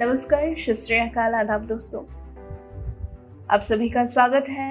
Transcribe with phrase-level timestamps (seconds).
[0.00, 2.00] नमस्कार शुश्रेकाल आदाब दोस्तों।
[3.50, 4.70] आप सभी का स्वागत है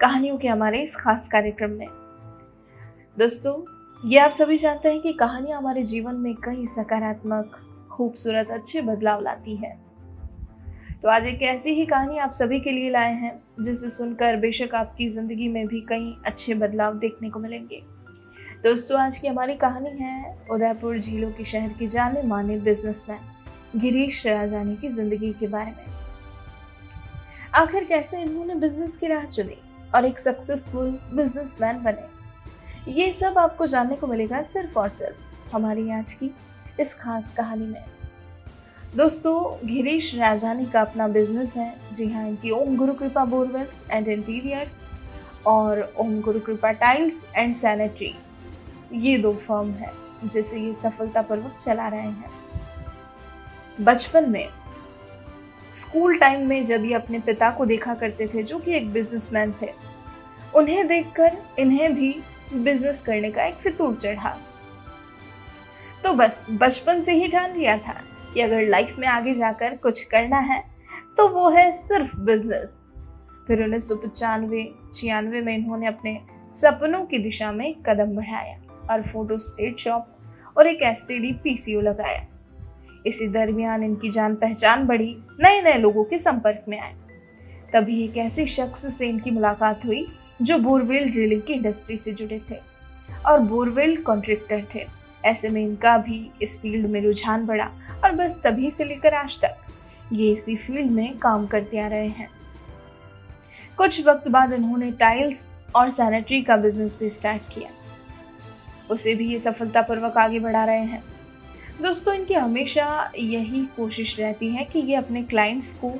[0.00, 1.88] कहानियों के हमारे इस खास कार्यक्रम में।
[3.18, 3.54] दोस्तों,
[4.08, 7.56] ये आप सभी जानते हैं कि कहानियाँ हमारे जीवन में कई सकारात्मक,
[7.90, 9.74] खूबसूरत, अच्छे बदलाव लाती है।
[11.02, 14.74] तो आज एक ऐसी ही कहानी आप सभी के लिए लाए हैं, जिसे सुनकर बेशक
[14.74, 17.82] आपकी ज़िंदगी में भी कई अच्छे बदलाव देखने को मिलेंगे।
[18.62, 23.18] दोस्तों, आज की हमारी कहानी है उदयपुर झीलों के शहर के जाने माने बिजनेसमैन
[23.76, 25.98] गिरीश राजानी की ज़िंदगी के बारे में।
[27.54, 29.56] आखिर कैसे इन्होंने बिज़नेस की राह चुनी
[29.94, 32.92] और एक सक्सेसफुल बिजनेसमैन बने?
[32.92, 36.30] ये सब आपको जानने को मिलेगा सिर्फ़ और सिर्फ़ हमारी आज की
[36.80, 37.84] इस खास कहानी में।
[38.96, 44.08] दोस्तों, गिरीश राजानी का अपना बिज़नेस है। जी हाँ इनकी ओम गुरु कृपा बोरवेल्स एंड
[44.08, 44.80] इंटीरियर्स
[45.46, 48.14] और ओम Guru Kripa tiles and sanitary
[48.94, 49.92] ये दो फर्म है
[50.24, 52.39] जिसे ये सफलतापूर्वक चला रहे हैं।
[53.80, 54.48] बचपन में,
[55.74, 59.54] स्कूल टाइम में जब ये अपने पिता को देखा करते थे, जो कि एक बिजनेसमैन
[59.62, 59.68] थे,
[60.54, 62.14] उन्हें देखकर इन्हें भी
[62.54, 64.36] बिज़नेस करने का एक फितूर चढ़ा।
[66.02, 68.00] तो बस, बचपन से ही ठान लिया था
[68.34, 70.62] कि अगर लाइफ में आगे जाकर कुछ करना है
[71.16, 72.68] तो वो है सिर्फ़ बिज़नेस
[73.46, 76.18] फिर उन्नीस सौ पचानवे, छियानवे में इन्होंने अपने
[76.56, 78.58] सपनों की दिशा में कदम बढ़ाया
[78.90, 82.26] और फ़ोटो स्टेट शॉप और एक एस टी पीसीओ लगाया।
[83.06, 86.94] इसी दरमियान इनकी जान पहचान बढ़ी नए नए लोगों के संपर्क में आए।
[87.72, 90.06] तभी एक ऐसे शख्स से इनकी मुलाकात हुई,
[90.42, 92.56] जो बोरवेल ड्रिलिंग की इंडस्ट्री से जुड़े थे
[93.26, 94.86] और बोरवेल कॉन्ट्रेक्टर थे।
[95.24, 97.70] ऐसे में इनका भी इस फ़ील्ड में रुझान बढ़ा
[98.04, 99.56] और बस तभी से लेकर आज तक
[100.12, 102.28] ये इसी फ़ील्ड में काम करते आ रहे हैं।
[103.76, 107.70] कुछ वक्त बाद इन्होंने टाइल्स और सैनिटरी का बिज़नेस भी स्टार्ट किया।
[108.90, 111.02] उसे भी ये सफलतापूर्वक आगे बढ़ा रहे हैं।
[111.80, 115.92] दोस्तों, इनकी हमेशा यही कोशिश रहती है कि ये अपने क्लाइंट्स को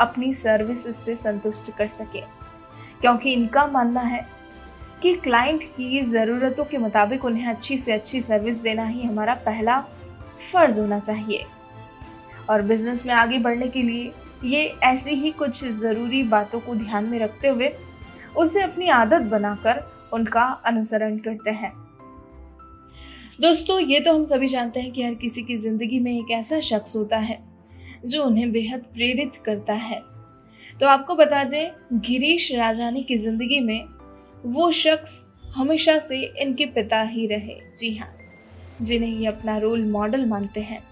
[0.00, 2.20] अपनी सर्विस से संतुष्ट कर सके।
[3.00, 4.26] क्योंकि इनका मानना है
[5.02, 9.80] कि क्लाइंट की ज़रूरतों के मुताबिक उन्हें अच्छी से अच्छी सर्विस देना ही हमारा पहला
[10.52, 11.44] फ़र्ज़ होना चाहिए।
[12.50, 14.12] और बिज़नेस में आगे बढ़ने के लिए
[14.44, 17.72] ये ऐसी ही कुछ ज़रूरी बातों को ध्यान में रखते हुए
[18.36, 21.81] उसे अपनी आदत बनाकर उनका अनुसरण करते हैं।
[23.38, 26.58] दोस्तों, ये तो हम सभी जानते हैं कि हर किसी की ज़िंदगी में एक ऐसा
[26.60, 27.38] शख्स होता है,
[28.06, 30.00] जो उन्हें बेहद प्रेरित करता है।
[30.80, 33.84] तो आपको बता दें, गिरीश राजानी की ज़िंदगी में
[34.46, 38.12] वो शख्स हमेशा से इनके पिता ही रहे। जी हाँ
[38.82, 40.82] जिन्हें ये अपना रोल मॉडल मानते हैं,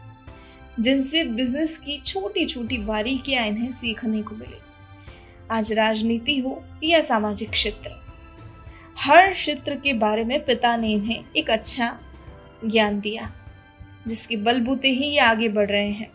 [0.81, 4.59] जिनसे बिज़नेस की छोटी छोटी बारीकियाँ इन्हें सीखने को मिले।
[5.50, 7.97] आज राजनीति हो या सामाजिक क्षेत्र,
[8.99, 11.99] हर क्षेत्र के बारे में पिता ने इन्हें एक अच्छा
[12.65, 13.31] ज्ञान दिया,
[14.09, 16.10] जिसके बलबूते ही ये आगे बढ़ रहे हैं।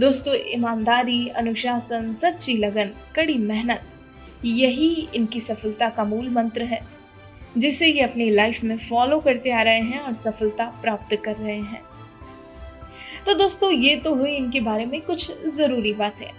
[0.00, 3.82] दोस्तों, ईमानदारी, अनुशासन, सच्ची लगन, कड़ी मेहनत,
[4.44, 6.80] यही इनकी सफलता का मूल मंत्र है,
[7.58, 11.60] जिसे ये अपनी लाइफ में फॉलो करते आ रहे हैं और सफलता प्राप्त कर रहे
[11.60, 11.82] हैं।
[13.26, 16.30] तो दोस्तों, ये तो हुई इनके बारे में कुछ ज़रूरी बातें।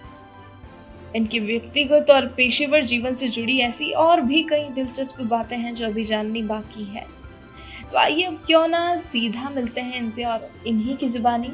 [1.16, 5.86] इनके व्यक्तिगत और पेशेवर जीवन से जुड़ी ऐसी और भी कई दिलचस्प बातें हैं जो
[5.86, 7.06] अभी जाननी बाकी है।
[7.92, 11.52] तो आइए क्यों ना सीधा मिलते हैं इनसे और इन्हीं की जुबानी।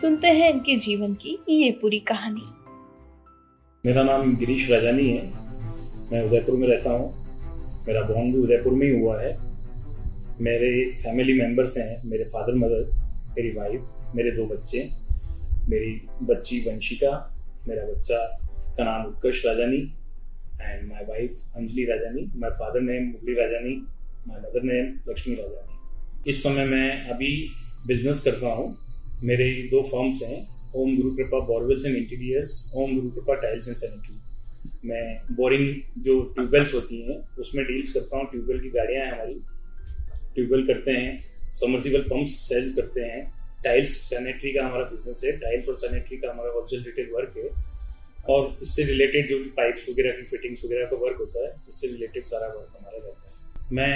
[0.00, 2.42] सुनते हैं इनके जीवन की ये पूरी कहानी।
[3.86, 5.22] मेरा नाम गिरीश राजानी है।
[6.12, 7.12] मैं उदयपुर में रहता हूँ।
[7.86, 9.38] मेरा बॉर्न भी उदयपुर में ही हुआ है।
[10.40, 12.90] मेरे फैमिली मेंबर्स हैं। मेरे फादर मदर
[13.30, 14.90] मेरी वाइफ मेरे दो बच्चे,
[15.68, 17.36] मेरी बच्ची वंशिका,
[17.68, 18.18] मेरा बच्चा
[18.76, 19.94] का नाम Utkarsh Rajani
[20.62, 23.74] and my wife Anjali Rajani my father name Murli Rajani
[24.28, 27.32] my mother name Lakshmi Rajani इस समय मैं अभी
[27.86, 28.76] बिज़नेस कर रहा हूँ।
[29.24, 30.38] मेरे दो फर्म्स हैं
[30.76, 36.20] ओम गुरु कृपा borewells and interiors Om Guru Kripa tiles and sanitary मैं बोरिंग जो
[36.34, 39.34] ट्यूबवेल्स होती हैं, उसमें डील्स करता हूँ। ट्यूबवेल की गाड़ियाँ हैं हमारी।
[40.34, 41.18] ट्यूबवेल करते हैं
[41.60, 43.22] समर्सिबल पंप्स सेल करते हैं।
[43.64, 47.48] टाइल्स सैनिटरी का हमारा बिज़नेस है। टाइल्स और सैनिटरी का हमारा होलसेल रिटेल वर्क है।
[48.28, 51.86] और इससे रिलेटेड जो भी पाइप्स वगैरह की फिटिंग्स वगैरह का वर्क होता है, इससे
[51.86, 53.29] रिलेटेड सारा वर्क हमारा रहता है।
[53.72, 53.94] मैं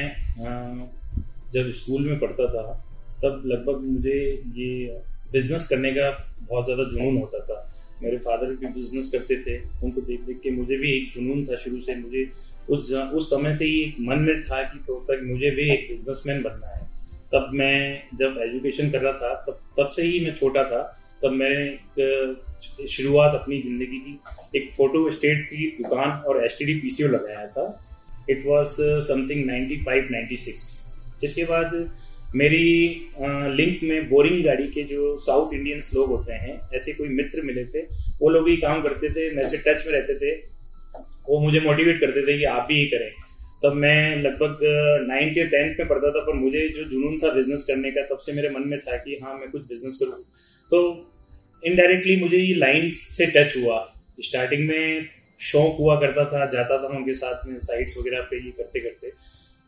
[1.54, 2.62] जब स्कूल में पढ़ता था,
[3.22, 4.18] तब लगभग मुझे
[4.56, 5.00] ये
[5.32, 6.10] बिज़नेस करने का
[6.40, 7.60] बहुत ज़्यादा जुनून होता था।
[8.02, 11.56] मेरे फादर भी बिज़नेस करते थे, उनको देख देख के मुझे भी एक जुनून था
[11.56, 12.26] शुरू से। मुझे
[12.68, 15.88] उस उस समय से ही एक मन में था कि तो तक मुझे भी एक
[15.88, 16.82] बिजनेसमैन बनना है।
[17.32, 20.82] तब मैं, जब एजुकेशन कर रहा था, तब तब से ही मैं छोटा था।
[21.22, 24.18] तब मैंने एक शुरुआत अपनी ज़िंदगी की
[24.56, 27.64] एक फ़ोटो स्टेट की दुकान और S T D P C O लगाया था।
[28.30, 28.76] It was
[29.06, 30.66] something ninety five ninety six
[31.24, 31.74] इसके बाद,
[32.34, 32.64] मेरी
[33.56, 37.64] लिंक में बोरिंग गाड़ी के जो साउथ इंडियंस लोग होते हैं, ऐसे कोई मित्र मिले
[37.64, 37.82] थे,
[38.20, 40.34] वो लोग ही काम करते थे मेरे से टच में रहते थे,
[41.28, 43.10] वो मुझे मोटिवेट करते थे कि आप भी ये करें।
[43.62, 44.58] तब मैं लगभग
[45.08, 48.18] नाइन्थ या टेंथ में पढ़ता था, पर मुझे जो जुनून था बिज़नेस करने का, तब
[48.18, 50.22] से मेरे मन में था कि हाँ मैं कुछ बिज़नेस करूँ।
[50.70, 50.80] तो
[51.62, 53.78] इनडायरेक्टली मुझे ये लाइन से टच हुआ।
[54.20, 55.08] स्टार्टिंग में
[55.44, 59.08] शौक हुआ करता था, जाता था उनके साथ में साइट्स वगैरह पे ये करते करते।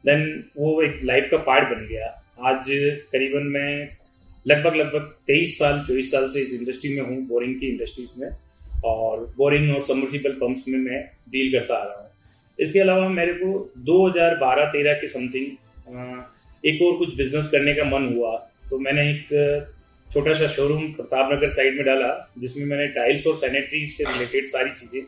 [0.05, 2.07] देन वो एक लाइफ का पार्ट बन गया।
[2.45, 2.69] आज
[3.13, 3.89] करीबन मैं
[4.47, 8.31] लगभग लगभग तेईस साल, चौबीस साल से इस इंडस्ट्री में हूँ बोरिंग की इंडस्ट्रीज़ में।
[8.85, 12.11] और बोरिंग और समर्सिबल पंप्स में मैं डील करता आ रहा हूँ।
[12.59, 15.47] इसके अलावा मेरे को 2012-13 के समथिंग
[16.65, 18.37] एक और कुछ बिज़नेस करने का मन हुआ।
[18.71, 19.29] तो मैंने एक
[20.07, 24.47] छोटा सा शोरूम प्रताप नगर साइड में डाला, जिसमें मैंने टाइल्स और सैनिटरी से रिलेटेड
[24.47, 25.01] सारी चीज़ें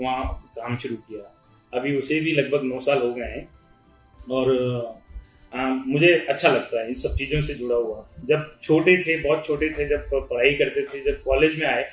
[0.00, 1.30] वहाँ काम शुरू किया।
[1.72, 3.48] अभी उसे भी लगभग नौ साल हो गए हैं।
[4.30, 5.02] और
[5.52, 9.44] आ, मुझे अच्छा लगता है इन सब चीज़ों से जुड़ा हुआ। जब छोटे थे बहुत
[9.46, 11.84] छोटे थे जब पढ़ाई करते थे जब कॉलेज में आए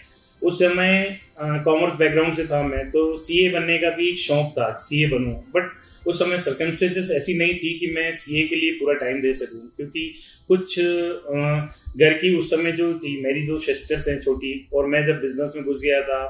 [0.41, 5.07] उस समय कॉमर्स बैकग्राउंड से था मैं तो सीए बनने का भी शौक था सीए
[5.09, 9.21] बनूं। बट उस समय सर्कमस्टेंसेस ऐसी नहीं थी कि मैं सीए के लिए पूरा टाइम
[9.21, 10.13] दे सकूँ क्योंकि
[10.47, 15.21] कुछ घर की उस समय जो थी मेरी जो सिस्टर्स हैं छोटी और मैं जब
[15.21, 16.21] बिज़नेस में घुस गया था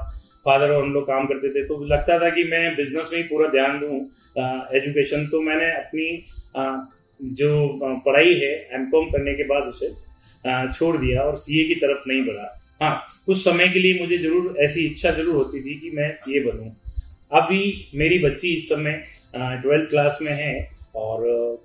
[0.46, 3.24] फादर और हम लोग काम करते थे तो लगता था कि मैं बिज़नेस में ही
[3.26, 3.98] पूरा ध्यान दूँ।
[4.76, 6.06] एजुकेशन तो मैंने अपनी
[6.56, 6.64] आ,
[7.20, 7.50] जो
[8.06, 9.92] पढ़ाई है एम कॉम करने के बाद उसे
[10.44, 12.94] आ, छोड़ दिया और सीए की तरफ़ नहीं बढ़ा। हाँ
[13.26, 16.70] कुछ समय के लिए मुझे ज़रूर ऐसी इच्छा ज़रूर होती थी कि मैं सीए बनूं।
[17.32, 17.62] अभी
[17.96, 19.02] मेरी बच्ची इस समय
[19.34, 20.54] ट्वेल्थ क्लास में है
[20.96, 21.20] और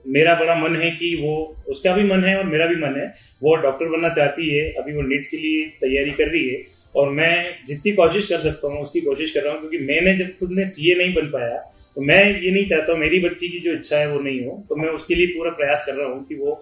[0.08, 1.34] मेरा बड़ा मन है कि वो
[1.70, 3.08] उसका भी मन है और मेरा भी मन है।
[3.42, 6.62] वो डॉक्टर बनना चाहती है अभी वो नीट के लिए तैयारी कर रही है।
[6.98, 10.38] और मैं जितनी कोशिश कर सकता हूँ, उसकी कोशिश कर रहा हूँ, क्योंकि मैंने जब
[10.40, 11.58] खुद ने सीए नहीं बन पाया
[11.96, 14.64] तो मैं ये नहीं चाहता हूँ, मेरी बच्ची की जो इच्छा है वो नहीं हो
[14.70, 16.62] तो मैं उसके लिए पूरा प्रयास कर रहा हूँ कि वो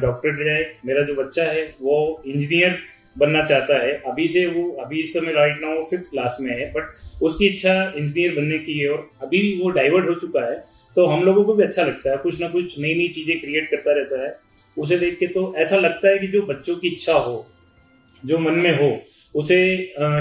[0.00, 2.78] डॉक्टर जाए। मेरा जो बच्चा है, वो इंजीनियर
[3.16, 6.50] बनना चाहता है। अभी से वो, अभी इस समय राइट ना वो फिफ्थ क्लास में
[6.50, 10.44] है बट उसकी इच्छा इंजीनियर बनने की है और अभी भी वो डाइवर्ट हो चुका
[10.44, 10.62] है
[10.96, 13.70] तो हम लोगों को भी अच्छा लगता है। कुछ ना कुछ नई नई चीज़ें क्रिएट
[13.70, 14.34] करता रहता है।
[14.76, 17.46] उसे देख के तो ऐसा लगता है कि जो बच्चों की इच्छा हो,
[18.22, 18.90] जो मन में हो
[19.38, 19.58] उसे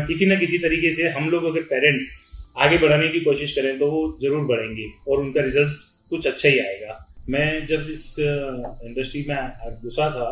[0.07, 2.15] किसी न किसी तरीके से हम लोग अगर पेरेंट्स
[2.57, 6.59] आगे बढ़ाने की कोशिश करें तो वो ज़रूर बढ़ेंगे और उनका रिज़ल्ट कुछ अच्छा ही
[6.59, 10.29] आएगा। मैं जब इस इंडस्ट्री में घुसा था,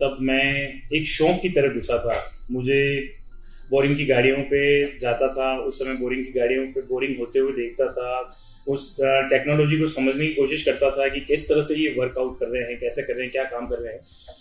[0.00, 0.46] तब मैं
[0.92, 2.16] एक शौक की तरह घुसा था।
[2.50, 2.80] मुझे
[3.70, 4.62] बोरिंग की गाड़ियों पे
[4.98, 8.10] जाता था, उस समय बोरिंग की गाड़ियों पे बोरिंग होते हुए देखता था।
[8.68, 12.46] उस टेक्नोलॉजी को समझने की कोशिश करता था कि किस तरह से ये वर्कआउट कर
[12.46, 14.00] रहे हैं, कैसे कर रहे हैं, क्या काम कर रहे हैं।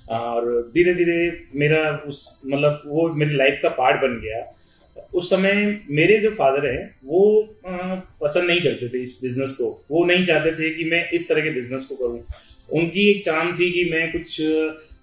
[0.09, 4.55] और धीरे धीरे मेरा उस मतलब वो मेरी लाइफ का पार्ट बन गया।
[5.13, 7.55] उस समय मेरे जो फादर हैं, वो
[8.21, 11.41] पसंद नहीं करते थे इस बिज़नेस को। वो नहीं चाहते थे कि मैं इस तरह
[11.41, 12.23] के बिज़नेस को करूँ।
[12.71, 14.41] उनकी एक चाम थी कि मैं कुछ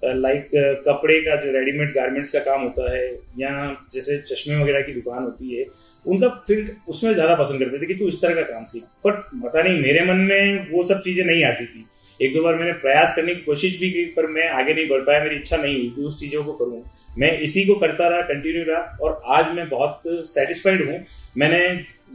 [0.03, 0.49] लाइक
[0.87, 3.07] कपड़े का जो रेडीमेड गारमेंट्स का काम होता है,
[3.39, 5.65] या जैसे चश्मे वगैरह की दुकान होती है,
[6.07, 9.23] उनका फ़ील्ड उसमें ज़्यादा पसंद करते थे कि तू इस तरह का काम सीख। बट
[9.43, 11.87] पता नहीं, मेरे मन में वो सब चीज़ें नहीं आती थी।
[12.21, 15.01] एक दो बार मैंने प्रयास करने की कोशिश भी की, पर मैं आगे नहीं बढ़
[15.01, 16.83] पाया, मेरी इच्छा नहीं हुई कि उस चीज़ों को करूँ।
[17.19, 21.01] मैं इसी को करता रहा कंटिन्यू रहा, और आज मैं बहुत सेटिस्फाइड हूँ।
[21.37, 21.63] मैंने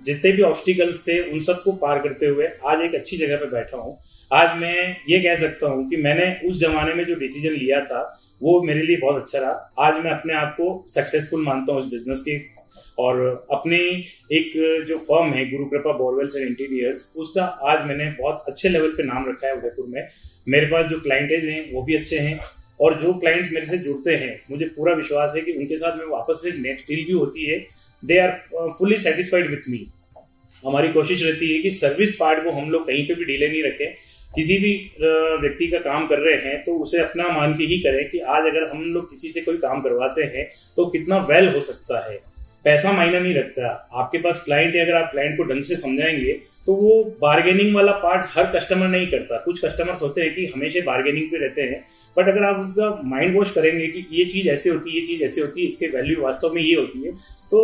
[0.03, 3.77] जितने भी ऑब्स्टिकल्स थे, उन सबको पार करते हुए आज एक अच्छी जगह पर बैठा
[3.77, 3.97] हूँ।
[4.31, 8.01] आज मैं ये कह सकता हूँ कि मैंने उस जमाने में जो डिसीज़न लिया था,
[8.41, 11.91] वो मेरे लिए बहुत अच्छा रहा। आज मैं अपने आप को सक्सेसफुल मानता हूँ उस
[11.91, 12.37] बिज़नेस के।
[12.99, 13.77] और अपनी
[14.31, 14.51] एक
[14.87, 19.03] जो फर्म है, गुरु कृपा बोरवेल्स एंड इंटीरियर्स उसका आज मैंने बहुत अच्छे लेवल पे
[19.03, 20.07] नाम रखा है उदयपुर में।
[20.47, 22.39] मेरे पास जो क्लाइंटेज हैं, वो भी अच्छे हैं।
[22.81, 26.05] और जो क्लाइंट्स मेरे से जुड़ते हैं, मुझे पूरा विश्वास है कि उनके साथ में
[26.05, 27.59] वापस से नेक्स्ट डील भी होती है।
[28.03, 28.39] They are
[28.79, 29.85] fully satisfied with me
[30.63, 33.63] हमारी कोशिश रहती है कि सर्विस पार्ट को हम लोग कहीं पे भी डीले नहीं
[33.63, 33.95] रखें।
[34.35, 34.73] किसी भी
[35.41, 38.45] व्यक्ति का काम कर रहे हैं तो उसे अपना मान के ही करें कि आज
[38.45, 42.19] अगर हम लोग किसी से कोई काम करवाते हैं तो कितना वेल हो सकता है।
[42.65, 46.31] पैसा मायना नहीं रखता। आपके पास क्लाइंट है, अगर आप क्लाइंट को ढंग से समझाएँगे
[46.67, 50.79] तो वो बार्गेनिंग वाला पार्ट हर कस्टमर नहीं करता। कुछ कस्टमर्स होते हैं कि हमेशा
[50.85, 51.83] बार्गेनिंग पे रहते हैं
[52.17, 55.23] बट अगर आप उसका माइंड वॉश करेंगे कि ये चीज़ ऐसे होती है, ये चीज़
[55.23, 57.11] ऐसे होती है, इसके वैल्यू वास्तव में ये होती है
[57.51, 57.61] तो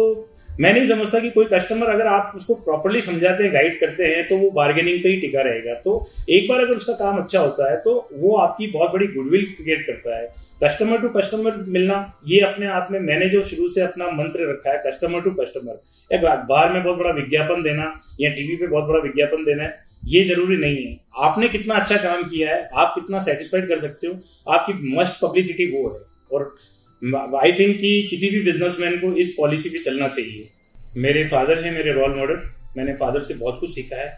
[0.62, 4.28] मैं नहीं समझता कि कोई कस्टमर अगर आप उसको प्रॉपरली समझाते हैं गाइड करते हैं
[4.28, 5.94] तो वो बार्गेनिंग पे ही टिका रहेगा। तो
[6.30, 9.86] एक बार अगर उसका काम अच्छा होता है तो वो आपकी बहुत बड़ी गुडविल क्रिएट
[9.88, 10.28] करता है।
[10.64, 14.72] कस्टमर टू कस्टमर मिलना, ये अपने आप में मैंने जो शुरू से अपना मंत्र रखा
[14.72, 15.80] है कस्टमर टू कस्टमर
[16.12, 19.90] एक अखबार में बहुत बड़ा विज्ञापन देना, या टीवी पे बहुत बड़ा विज्ञापन देना है
[20.08, 24.08] ये ज़रूरी नहीं है। आपने कितना अच्छा काम किया है, आप कितना सेटिस्फाइड कर सकते
[24.08, 24.14] हो,
[24.50, 26.00] आपकी मस्ट पब्लिसिटी वो है।
[26.32, 26.54] और
[27.02, 30.50] आई थिंक कि किसी भी बिजनेसमैन को इस पॉलिसी पे चलना चाहिए।
[30.98, 32.42] मेरे फादर हैं मेरे रोल मॉडल
[32.78, 34.12] मैंने फादर से बहुत कुछ सीखा है।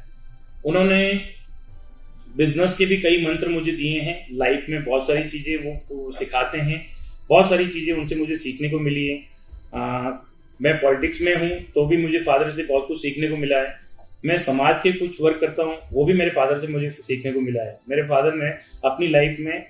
[0.66, 1.14] उन्होंने
[2.38, 5.56] बिज़नेस के भी कई मंत्र मुझे दिए हैं। लाइफ में बहुत सारी चीज़ें
[5.90, 6.86] वो सिखाते हैं।
[7.30, 9.18] बहुत सारी चीज़ें उनसे मुझे सीखने को मिली है।
[9.76, 10.12] आ,
[10.60, 13.76] मैं पॉलिटिक्स में हूँ तो भी मुझे फादर से बहुत कुछ सीखने को मिला है।
[14.26, 17.42] मैं समाज के कुछ वर्क करता हूँ वो भी मेरे फादर से मुझे सीखने को
[17.42, 18.50] मिला है। मेरे फादर ने
[18.86, 19.66] अपनी लाइफ में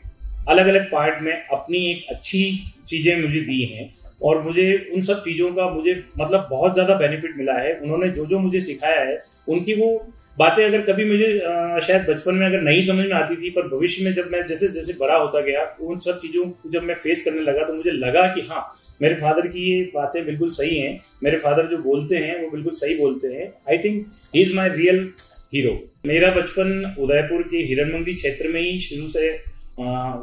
[0.50, 2.44] अलग अलग पार्ट में अपनी एक अच्छी
[2.86, 3.90] चीज़ें मुझे दी हैं
[4.22, 8.26] और मुझे उन सब चीज़ों का मुझे मतलब बहुत ज़्यादा बेनिफिट मिला है। उन्होंने जो
[8.26, 9.90] जो मुझे सिखाया है, उनकी वो
[10.38, 11.28] बातें अगर कभी मुझे
[11.82, 14.68] शायद बचपन में अगर नहीं समझ में आती थी, पर भविष्य में जब मैं जैसे
[14.70, 17.92] जैसे बड़ा होता गया, उन सब चीज़ों को जब मैं फेस करने लगा तो मुझे
[17.94, 18.66] लगा कि हाँ
[19.02, 22.74] मेरे फादर की ये बातें बिल्कुल सही हैं। मेरे फादर जो बोलते हैं, वो बिल्कुल
[22.74, 25.08] सही बोलते हैं। I think he is my real
[25.54, 29.30] hero मेरा बचपन उदयपुर के हिरणमंडी क्षेत्र में ही शुरू से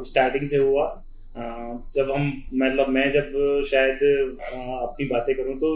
[0.05, 0.85] स्टार्टिंग से हुआ।
[1.35, 3.31] जब हम मतलब मैं जब
[3.69, 3.99] शायद
[4.83, 5.69] अपनी बातें करूँ तो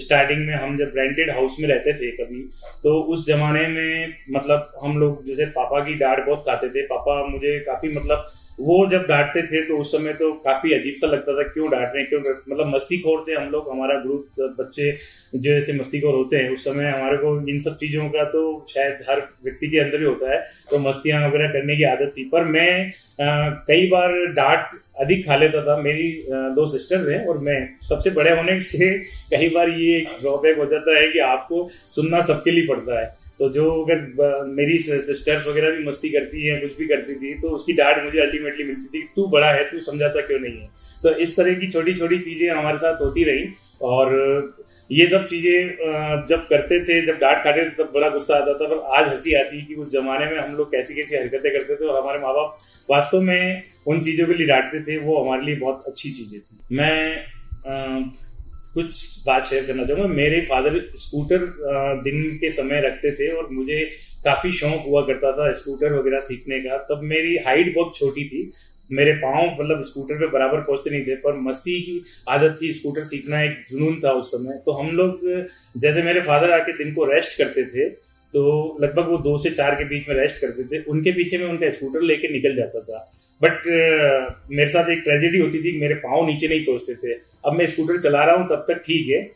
[0.00, 2.42] स्टार्टिंग में हम जब रेंटेड हाउस में रहते थे कभी
[2.82, 7.22] तो उस जमाने में मतलब हम लोग जैसे पापा की डांट बहुत खाते थे। पापा
[7.26, 8.24] मुझे काफ़ी मतलब
[8.60, 11.82] वो जब डांटते थे तो उस समय तो काफ़ी अजीब सा लगता था क्यों डांट
[11.84, 14.90] रहे हैं क्यों मतलब मस्ती खोर थे हम लोग हमारा ग्रुप बच्चे
[15.34, 18.42] जो ऐसे मस्ती खोर होते हैं उस समय हमारे को इन सब चीज़ों का तो
[18.68, 22.24] शायद हर व्यक्ति के अंदर ही होता है तो मस्तियाँ वगैरह करने की आदत थी।
[22.24, 22.70] पर मैं
[23.20, 26.10] आ, कई बार डांट अधिक खा लेता था। मेरी
[26.54, 28.92] दो सिस्टर्स हैं और मैं। सबसे बड़े होने से
[29.30, 33.48] कई बार ये ड्रॉबैक हो जाता है कि आपको सुनना सबके लिए पड़ता है। तो
[33.50, 37.72] जो अगर मेरी सिस्टर्स वगैरह भी मस्ती करती हैं, कुछ भी करती थी तो उसकी
[37.74, 40.68] डांट मुझे अल्टीमेटली मिलती थी तू बड़ा है, तू समझाता क्यों नहीं है?
[41.02, 43.46] तो इस तरह की छोटी छोटी चीज़ें हमारे साथ होती रही
[43.82, 44.12] और
[44.90, 48.66] ये सब चीज़ें जब करते थे, जब डांट खाते थे, तब बड़ा गुस्सा आता था,
[48.66, 51.76] पर आज हँसी आती है कि उस जमाने में हम लोग कैसी कैसी हरकतें करते
[51.76, 52.58] थे और हमारे माँ बाप
[52.90, 56.76] वास्तव में उन चीज़ों के लिए डांटते थे, वो हमारे लिए बहुत अच्छी चीज़ें थी।
[56.76, 58.12] मैं
[58.74, 61.46] कुछ बात शेयर करना चाहूँगा। मेरे फादर स्कूटर
[62.04, 63.78] दिन के समय रखते थे और मुझे
[64.24, 68.50] काफ़ी शौक हुआ करता था स्कूटर वगैरह सीखने का। तब मेरी हाइट बहुत छोटी थी।
[68.90, 73.04] मेरे पाँव मतलब स्कूटर पे बराबर पहुँचते नहीं थे, पर मस्ती की आदत थी स्कूटर
[73.04, 75.20] सीखना, एक जुनून था उस समय। तो हम लोग,
[75.76, 77.88] जैसे मेरे फादर आके दिन को रेस्ट करते थे
[78.34, 78.42] तो
[78.80, 81.70] लगभग वो दो से चार के बीच में रेस्ट करते थे। उनके पीछे में उनका
[81.70, 82.98] स्कूटर लेके निकल जाता था।
[83.40, 87.12] बट uh, मेरे साथ एक ट्रेजेडी होती थी मेरे पाँव नीचे नहीं पहुँचते थे।
[87.44, 89.28] अब मैं स्कूटर चला रहा हूँ तब तक ठीक है।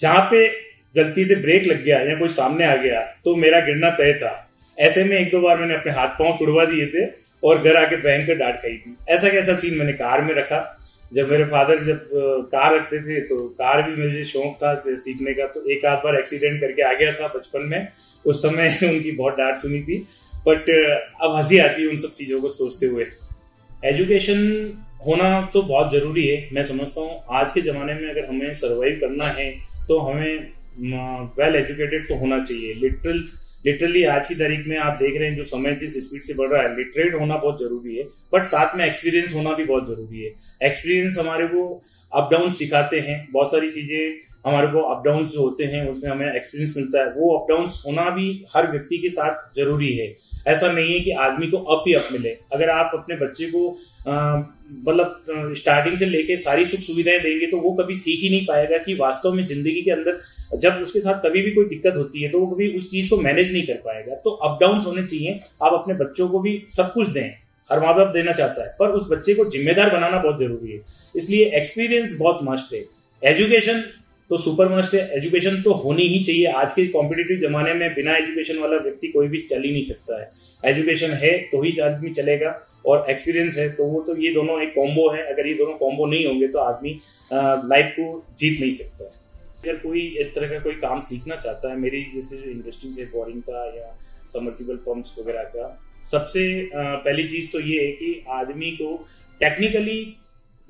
[0.00, 0.46] जहाँ पे
[0.94, 4.32] गलती से ब्रेक लग गया या कोई सामने आ गया तो मेरा गिरना तय था।
[4.78, 7.04] ऐसे में एक दो बार मैंने अपने हाथ पाँव तुड़वा दिए थे
[7.42, 10.60] और घर आके बैंक कर डांट खाई थी। ऐसा कैसा सीन मैंने कार में रखा?
[11.12, 12.08] जब मेरे फादर जब
[12.52, 16.18] कार रखते थे तो कार भी मुझे शौक था सीखने का। तो एक आध बार
[16.18, 17.88] एक्सीडेंट करके आ गया था बचपन में।
[18.24, 19.98] उस समय उनकी बहुत डांट सुनी थी।
[20.48, 20.70] बट
[21.22, 23.06] अब हँसी आती है उन सब चीज़ों को सोचते हुए।
[23.82, 24.38] एजुकेशन
[25.06, 28.96] होना तो बहुत ज़रूरी है, मैं समझता हूँ। आज के ज़माने में अगर हमें सर्वाइव
[29.00, 29.50] करना है
[29.88, 30.56] तो हमें
[31.38, 33.24] वेल एजुकेटेड तो होना चाहिए। लिटरल
[33.66, 36.48] लिटरली आज की तारीख में आप देख रहे हैं, जो समय जिस स्पीड से बढ़
[36.48, 40.22] रहा है लिटरेट होना बहुत ज़रूरी है बट साथ में एक्सपीरियंस होना भी बहुत ज़रूरी
[40.22, 40.32] है।
[40.62, 41.64] एक्सपीरियंस हमारे को
[42.12, 46.10] अप डाउन सिखाते हैं, बहुत सारी चीज़ें हमारे को अप डाउन जो होते हैं, उसमें
[46.10, 50.12] हमें एक्सपीरियंस मिलता है। वो अप डाउन होना भी हर व्यक्ति के साथ ज़रूरी है।
[50.48, 53.68] ऐसा नहीं है कि आदमी को अप ही अप मिले। अगर आप अपने बच्चे को
[54.80, 58.78] मतलब स्टार्टिंग से लेके सारी सुख सुविधाएँ देंगे तो वो कभी सीख ही नहीं पाएगा
[58.78, 60.18] कि वास्तव में ज़िंदगी के अंदर
[60.58, 63.16] जब उसके साथ कभी भी कोई दिक्कत होती है तो वो कभी उस चीज़ को
[63.18, 67.08] मैनेज नहीं कर पाएगा। तो अप होने चाहिए। आप अपने बच्चों को भी सब कुछ
[67.08, 67.28] दें।
[67.70, 70.80] हर माँ बाप देना चाहता है। पर उस बच्चे को जिम्मेदार बनाना बहुत ज़रूरी है।
[71.14, 72.84] इसलिए एक्सपीरियंस बहुत मस्ट है।
[73.22, 73.82] एजुकेशन
[74.30, 78.16] तो सुपर मस्ट है एजुकेशन तो होनी ही चाहिए। आज के कॉम्पिटेटिव जमाने में बिना
[78.16, 80.30] एजुकेशन वाला व्यक्ति कोई भी चल ही नहीं सकता है।
[80.64, 82.50] एजुकेशन है तो ही आदमी चलेगा
[82.86, 86.06] और एक्सपीरियंस है तो वो तो ये दोनों एक कॉम्बो है। अगर ये दोनों कॉम्बो
[86.06, 86.98] नहीं होंगे तो आदमी
[87.32, 89.04] लाइफ को जीत नहीं सकता
[89.58, 93.06] अगर कोई इस तरह का कोई काम सीखना चाहता है, मेरी जैसे जो इंडस्ट्री है
[93.08, 93.96] बोरिंग का या
[94.28, 95.66] समर्सिबल पंप्स वगैरह का,
[96.10, 98.94] सबसे पहली चीज़ तो ये है कि आदमी को
[99.40, 100.00] टेक्निकली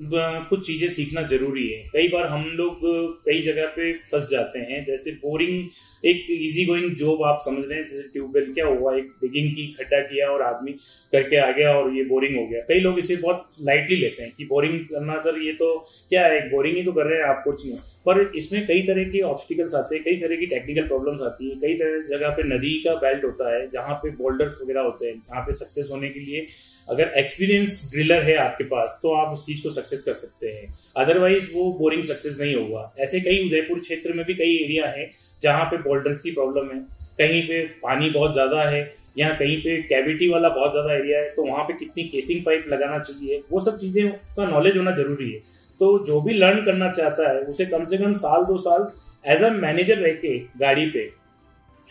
[0.01, 2.81] कुछ चीज़ें सीखना ज़रूरी है। कई बार हम लोग,
[3.25, 5.69] कई जगह पे फंस जाते हैं। जैसे बोरिंग
[6.05, 8.97] एक इजी गोइंग जॉब आप समझ रहे हैं। जैसे ट्यूबवेल क्या हुआ?
[8.97, 10.73] एक डिगिंग की, खड्डा किया और आदमी
[11.13, 14.33] करके आ गया और ये बोरिंग हो गया। कई लोग इसे बहुत लाइटली लेते हैं
[14.39, 15.75] कि बोरिंग करना, सर, ये तो
[16.09, 16.41] क्या है?
[16.51, 19.75] बोरिंग ही तो कर रहे हैं आप, कुछ नहीं। पर इसमें कई तरह के ऑब्स्टिकल्स
[19.75, 22.95] आते हैं, कई तरह की टेक्निकल प्रॉब्लम्स आती है। कई तरह जगह पे नदी का
[22.95, 26.47] बेल्ट होता है, जहाँ पे बोल्डर्स वगैरह होते हैं, जहाँ पे सक्सेस होने के लिए
[26.89, 30.69] अगर एक्सपीरियंस ड्रिलर है आपके पास तो आप उस चीज़ को सक्सेस कर सकते हैं।
[30.97, 35.11] अदरवाइज़ वो बोरिंग सक्सेस नहीं होगा। ऐसे कई उदयपुर क्षेत्र में भी कई एरिया है,
[35.41, 36.81] जहाँ पे बोल्डर्स की प्रॉब्लम है।
[37.19, 38.81] कहीं पे पानी बहुत ज़्यादा है,
[39.19, 42.65] या कहीं पे कैविटी वाला बहुत ज़्यादा एरिया है तो वहाँ पे कितनी केसिंग पाइप
[42.69, 45.39] लगाना चाहिए, वो सब चीज़ें का नॉलेज होना ज़रूरी है।
[45.81, 48.91] तो जो भी लर्न करना चाहता है, उसे कम से कम साल, दो साल
[49.27, 51.01] एज अ मैनेजर रह के गाड़ी पे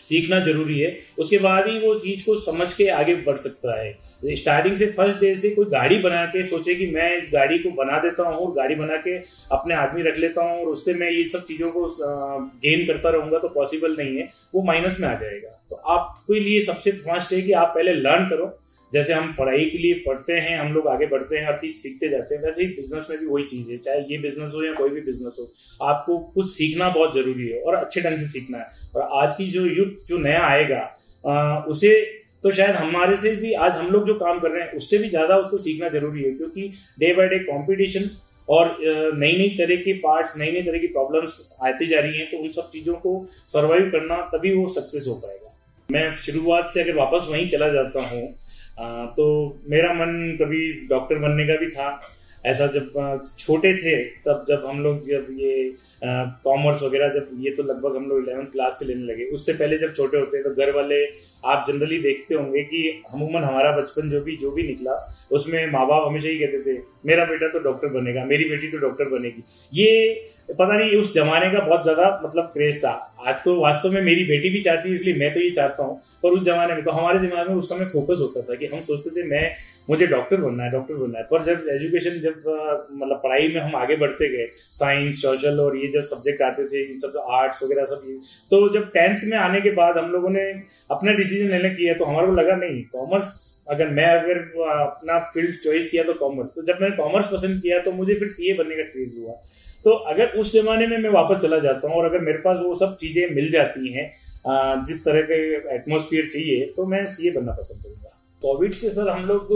[0.02, 4.34] सीखना ज़रूरी है। उसके बाद ही वो चीज़ को समझ के आगे बढ़ सकता है।
[4.34, 7.70] स्टार्टिंग से फ़र्स्ट डे से कोई गाड़ी बना के सोचे कि मैं इस गाड़ी को
[7.74, 9.16] बना देता हूँ और गाड़ी बना के
[9.52, 11.86] अपने आदमी रख लेता हूँ और उससे मैं ये सब चीज़ों को
[12.62, 16.60] गेन करता रहूँगा तो पॉसिबल नहीं है। वो माइनस में आ जाएगा। तो आपके लिए
[16.62, 18.46] सबसे फ़र्स्ट है कि आप पहले लर्न करो
[18.92, 22.08] जैसे हम पढ़ाई के लिए पढ़ते हैं हम लोग आगे बढ़ते हैं हर चीज़ सीखते
[22.08, 24.72] जाते हैं वैसे ही बिज़नेस में भी वही चीज़ है चाहे ये बिज़नेस हो या
[24.74, 28.58] कोई भी बिज़नेस हो आपको कुछ सीखना बहुत ज़रूरी है और अच्छे ढंग से सीखना
[28.58, 30.80] है। और आज की जो युग जो नया आएगा
[31.24, 31.90] आ, उसे
[32.44, 35.08] तो शायद हमारे से भी आज हम लोग जो काम कर रहे हैं उससे भी
[35.10, 38.10] ज़्यादा उसको सीखना ज़रूरी है क्योंकि डे बाय डे कॉम्पिटिशन
[38.48, 42.30] और नई नई तरह के पार्ट्स नई नई तरह की प्रॉब्लम्स आती जा रही हैं
[42.30, 43.14] तो उन सब चीज़ों को
[43.48, 45.54] सरवाइव करना तभी वो सक्सेस हो पाएगा।
[45.88, 48.22] मैं शुरुआत से अगर वापस वहीं चला जाता हूँ
[48.78, 49.26] तो
[49.70, 52.00] मेरा मन कभी डॉक्टर बनने का भी था।
[52.44, 53.94] ऐसा जब छोटे थे,
[54.26, 55.74] तब जब हम लोग जब ये
[56.44, 59.78] कॉमर्स वगैरह जब ये तो लगभग हम लोग इलेवंथ क्लास से लेने लगे। उससे पहले
[59.78, 61.04] जब छोटे होते तो घर वाले
[61.44, 64.94] आप जनरली देखते होंगे कि अमूमन हमारा बचपन जो भी जो भी निकला,
[65.32, 68.78] उसमें माँ बाप हमेशा ही कहते थे, मेरा बेटा तो डॉक्टर बनेगा, मेरी बेटी तो
[68.78, 69.42] डॉक्टर बनेगी।
[69.72, 70.12] ये,
[70.50, 72.90] पता नहीं उस जमाने का बहुत ज़्यादा मतलब क्रेज था।
[73.20, 76.00] आज तो वास्तव में मेरी बेटी भी चाहती है, इसलिए मैं तो ये चाहता हूँ,
[76.22, 78.80] पर उस जमाने में तो हमारे दिमाग में उस समय फोकस होता था कि हम
[78.82, 79.50] सोचते थे, मैं,
[79.88, 82.42] मुझे डॉक्टर बनना है डॉक्टर बनना है। पर जब एजुकेशन जब
[82.92, 86.84] मतलब पढ़ाई में हम आगे बढ़ते गए साइंस सोशल और ये जब सब्जेक्ट आते थे,
[86.84, 88.02] इन सब आर्ट्स वगैरह सब
[88.50, 90.42] तो जब टेंथ में आने के बाद हम लोगों ने
[90.90, 93.30] अपना डिसीज़न लेने किया तो हमारे को लगा नहीं कॉमर्स
[93.70, 97.78] अगर मैं अगर अपना फ़ील्ड चॉइस किया तो कॉमर्स तो जब मैंने कॉमर्स पसंद किया
[97.82, 99.32] तो मुझे फिर सीए बनने का क्रेज हुआ।
[99.84, 102.74] तो अगर उस जमाने में मैं वापस चला जाता हूँ और अगर मेरे पास वो
[102.74, 104.10] सब चीज़ें मिल जाती हैं
[104.84, 105.34] जिस तरह के
[105.74, 108.07] एटमोस्फियर चाहिए तो मैं सीए बनना पसंद करूँगा।
[108.42, 109.48] कोविड से सर हम लोग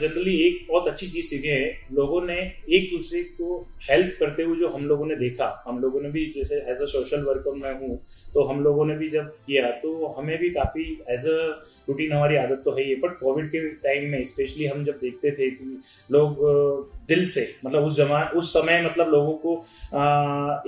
[0.00, 2.34] जनरली एक बहुत अच्छी चीज़ सीखे हैं। लोगों ने
[2.70, 6.24] एक दूसरे को हेल्प करते हुए जो हम लोगों ने देखा। हम लोगों ने भी
[6.34, 7.96] जैसे एज अ सोशल वर्कर मैं हूँ
[8.34, 11.38] तो हम लोगों ने भी जब किया तो हमें भी काफ़ी एज अ
[11.88, 15.30] रूटीन हमारी आदत तो है ही बट कोविड के टाइम में स्पेशली हम जब देखते
[15.30, 15.80] थे कि
[16.10, 16.38] लोग
[17.08, 19.56] दिल से मतलब उस जमा, उस समय मतलब लोगों को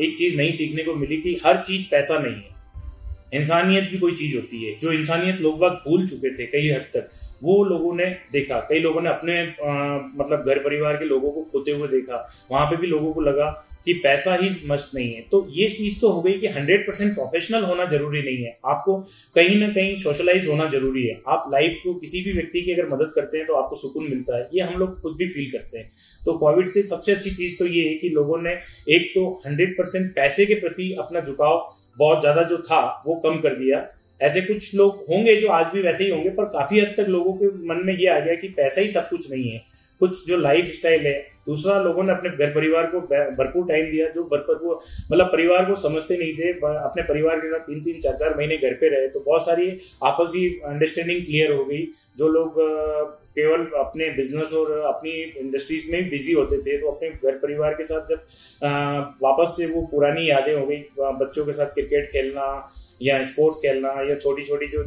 [0.04, 2.54] एक चीज़ नहीं सीखने को मिली कि हर चीज़ पैसा नहीं है।
[3.34, 6.84] इंसानियत भी कोई चीज़ होती है, जो इंसानियत लोग बाग भूल चुके थे कई हद
[6.94, 7.08] तक।
[7.42, 11.42] वो लोगों ने देखा। कई लोगों ने अपने आ, मतलब घर परिवार के लोगों को
[11.42, 13.50] खोते हुए देखा। वहाँ पे भी लोगों को लगा
[13.84, 17.14] कि पैसा ही मस्त नहीं है। तो ये चीज़ तो हो गई कि हंड्रेड परसेंट
[17.14, 18.96] प्रोफेशनल होना ज़रूरी नहीं है। आपको
[19.36, 22.88] कहीं ना कहीं सोशलाइज होना ज़रूरी है। आप लाइफ को किसी भी व्यक्ति की अगर
[22.88, 25.78] मदद करते हैं तो आपको सुकून मिलता है। ये हम लोग खुद भी फील करते
[25.78, 25.88] हैं।
[26.22, 28.58] तो कोविड से सबसे अच्छी चीज़ तो ये है कि लोगों ने
[28.96, 31.68] एक तो हंड्रेड परसेंट पैसे के प्रति अपना झुकाव
[31.98, 33.78] बहुत ज़्यादा जो था वो कम कर दिया।
[34.20, 37.32] ऐसे कुछ लोग होंगे जो आज भी वैसे ही होंगे, पर काफ़ी हद तक लोगों
[37.34, 39.64] के मन में ये आ गया कि पैसा ही सब कुछ नहीं है।
[40.00, 41.14] कुछ जो लाइफ स्टाइल है,
[41.46, 44.78] दूसरा लोगों ने अपने घर परिवार को भरपूर टाइम दिया, जो भरपूर
[45.12, 48.56] मतलब परिवार को समझते नहीं थे अपने परिवार के साथ तीन तीन चार चार महीने
[48.58, 49.68] घर पे रहे तो बहुत सारी
[50.04, 51.82] आपसी अंडरस्टैंडिंग क्लियर हो गई।
[52.18, 52.60] जो लोग
[53.36, 57.84] केवल अपने बिज़नेस और अपनी इंडस्ट्रीज़ में बिज़ी होते थे तो अपने घर परिवार के
[57.84, 62.46] साथ जब वापस से वो पुरानी यादें हो गई बच्चों के साथ क्रिकेट खेलना
[63.00, 64.82] या स्पोर्ट्स खेलना, या छोटी छोटी जो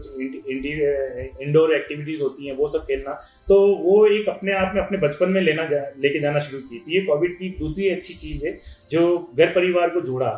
[1.41, 3.13] इंडोर एक्टिविटीज़ होती हैं, वो सब खेलना
[3.47, 6.79] तो वो एक अपने आप में अपने बचपन में लेना जा, लेके जाना शुरू की
[6.79, 8.57] थी। ये कोविड की दूसरी अच्छी चीज़ है,
[8.91, 10.31] जो घर परिवार को जोड़ा।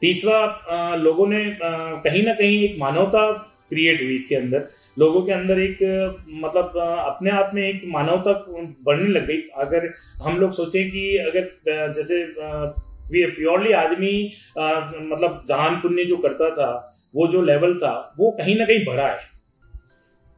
[0.00, 3.32] तीसरा लोगों ने कहीं ना कहीं एक मानवता
[3.70, 5.78] क्रिएट हुई इसके अंदर। लोगों के अंदर एक
[6.40, 8.32] मतलब अपने आप में एक मानवता
[8.84, 9.90] बढ़ने लग गई। अगर
[10.22, 12.22] हम लोग सोचें कि अगर जैसे
[13.12, 16.70] प्योरली आदमी मतलब दान पुण्य जो करता था,
[17.14, 19.33] वो जो लेवल था, वो कहीं ना कहीं बढ़ा है।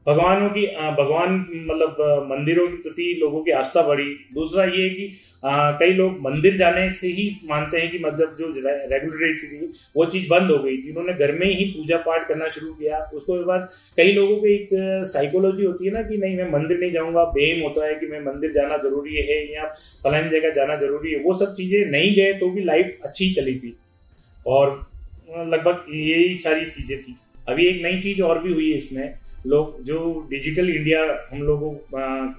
[0.07, 0.67] भगवानों की
[0.97, 1.35] भगवान
[1.69, 1.97] मतलब
[2.31, 5.11] मंदिरों के प्रति लोगों की आस्था बढ़ी। दूसरा ये कि
[5.45, 9.67] आ, कई लोग मंदिर जाने से ही मानते हैं कि मतलब जो रेगुलरिटी थी
[9.97, 12.99] वो चीज़ बंद हो गई थी। उन्होंने घर में ही पूजा पाठ करना शुरू किया।
[13.15, 14.69] उसके बाद कई लोगों की एक
[15.09, 18.21] साइकोलॉजी होती है ना कि नहीं मैं मंदिर नहीं जाऊँगा बेम होता है कि मैं
[18.23, 19.67] मंदिर जाना ज़रूरी है या
[20.05, 23.55] फलानी जगह जाना ज़रूरी है। वो सब चीज़ें नहीं गए तो भी लाइफ अच्छी चली
[23.59, 23.77] थी।
[24.47, 24.75] और
[25.31, 27.17] लगभग यही सारी चीज़ें थी।
[27.49, 29.15] अभी एक नई चीज़ और भी हुई है इसमें
[29.47, 31.71] लोग, जो डिजिटल इंडिया हम लोगों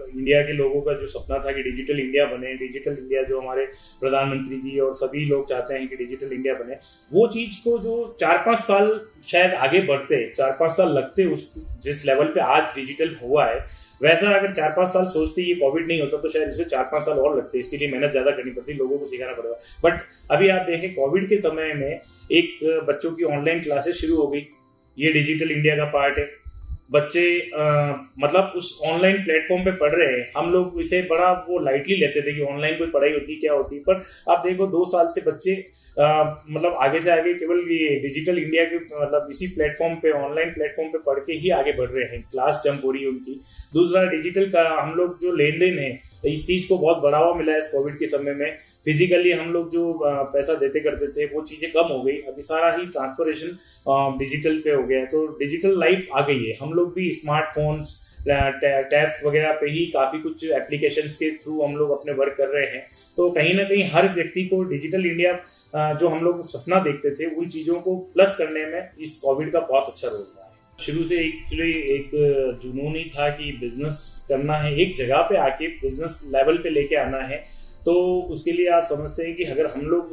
[0.09, 3.65] इंडिया के लोगों का जो सपना था कि डिजिटल इंडिया बने डिजिटल इंडिया जो हमारे
[4.01, 6.77] प्रधानमंत्री जी और सभी लोग चाहते हैं कि डिजिटल इंडिया बने,
[7.11, 11.53] वो चीज़ को जो चार पाँच साल शायद आगे बढ़ते चार पाँच साल लगते उस,
[11.83, 13.63] जिस लेवल पे आज डिजिटल हुआ है,
[14.01, 17.03] वैसा अगर चार पाँच साल सोचते ये कोविड नहीं होता तो शायद इसे चार पाँच
[17.03, 20.49] साल और लगते, इसके लिए मेहनत ज़्यादा करनी पड़ती, लोगों को सिखाना पड़ेगा। बट अभी
[20.49, 21.99] आप देखें कोविड के समय में
[22.31, 24.45] एक बच्चों की ऑनलाइन क्लासेस शुरू हो गई,
[24.97, 26.25] ये डिजिटल इंडिया का पार्ट है।
[26.89, 27.63] बच्चे आ,
[28.19, 32.21] मतलब उस ऑनलाइन प्लेटफॉर्म पे पढ़ रहे हैं हम लोग इसे बड़ा वो लाइटली लेते
[32.21, 35.55] थे कि ऑनलाइन कोई पढ़ाई होती क्या होती पर आप देखो दो साल से बच्चे
[35.99, 40.89] मतलब आगे से आगे केवल ये डिजिटल इंडिया के मतलब इसी प्लेटफॉर्म पे ऑनलाइन प्लेटफॉर्म
[40.89, 43.39] पे पढ़ के ही आगे बढ़ रहे हैं। क्लास जंप हो रही है उनकी।
[43.73, 45.89] दूसरा डिजिटल का हम लोग जो लेन देन है,
[46.25, 49.71] इस चीज़ को बहुत बढ़ावा मिला है इस कोविड के समय में। फिजिकली हम लोग
[49.71, 53.57] जो पैसा देते करते थे, वो चीज़ें कम हो गई। अभी सारा ही ट्रांसफोरेशन
[54.19, 57.95] डिजिटल पे हो गया है। तो डिजिटल लाइफ आ गई है। हम लोग भी स्मार्टफोन्स
[58.27, 62.65] टैब्स वगैरह पे ही काफ़ी कुछ एप्लीकेशंस के थ्रू हम लोग अपने वर्क कर रहे
[62.67, 62.85] हैं।
[63.17, 67.25] तो कहीं ना कहीं हर व्यक्ति को डिजिटल इंडिया जो हम लोग सपना देखते थे,
[67.27, 71.03] उन चीज़ों को प्लस करने में इस कोविड का बहुत अच्छा रोल रहा है। शुरू
[71.03, 72.09] से एक्चुअली एक
[72.63, 76.95] जुनून ही था कि बिज़नेस करना है, एक जगह पे आके बिज़नेस लेवल पे लेके
[76.97, 77.41] आना है।
[77.85, 77.93] तो
[78.31, 80.11] उसके लिए आप समझते हैं कि अगर हम लोग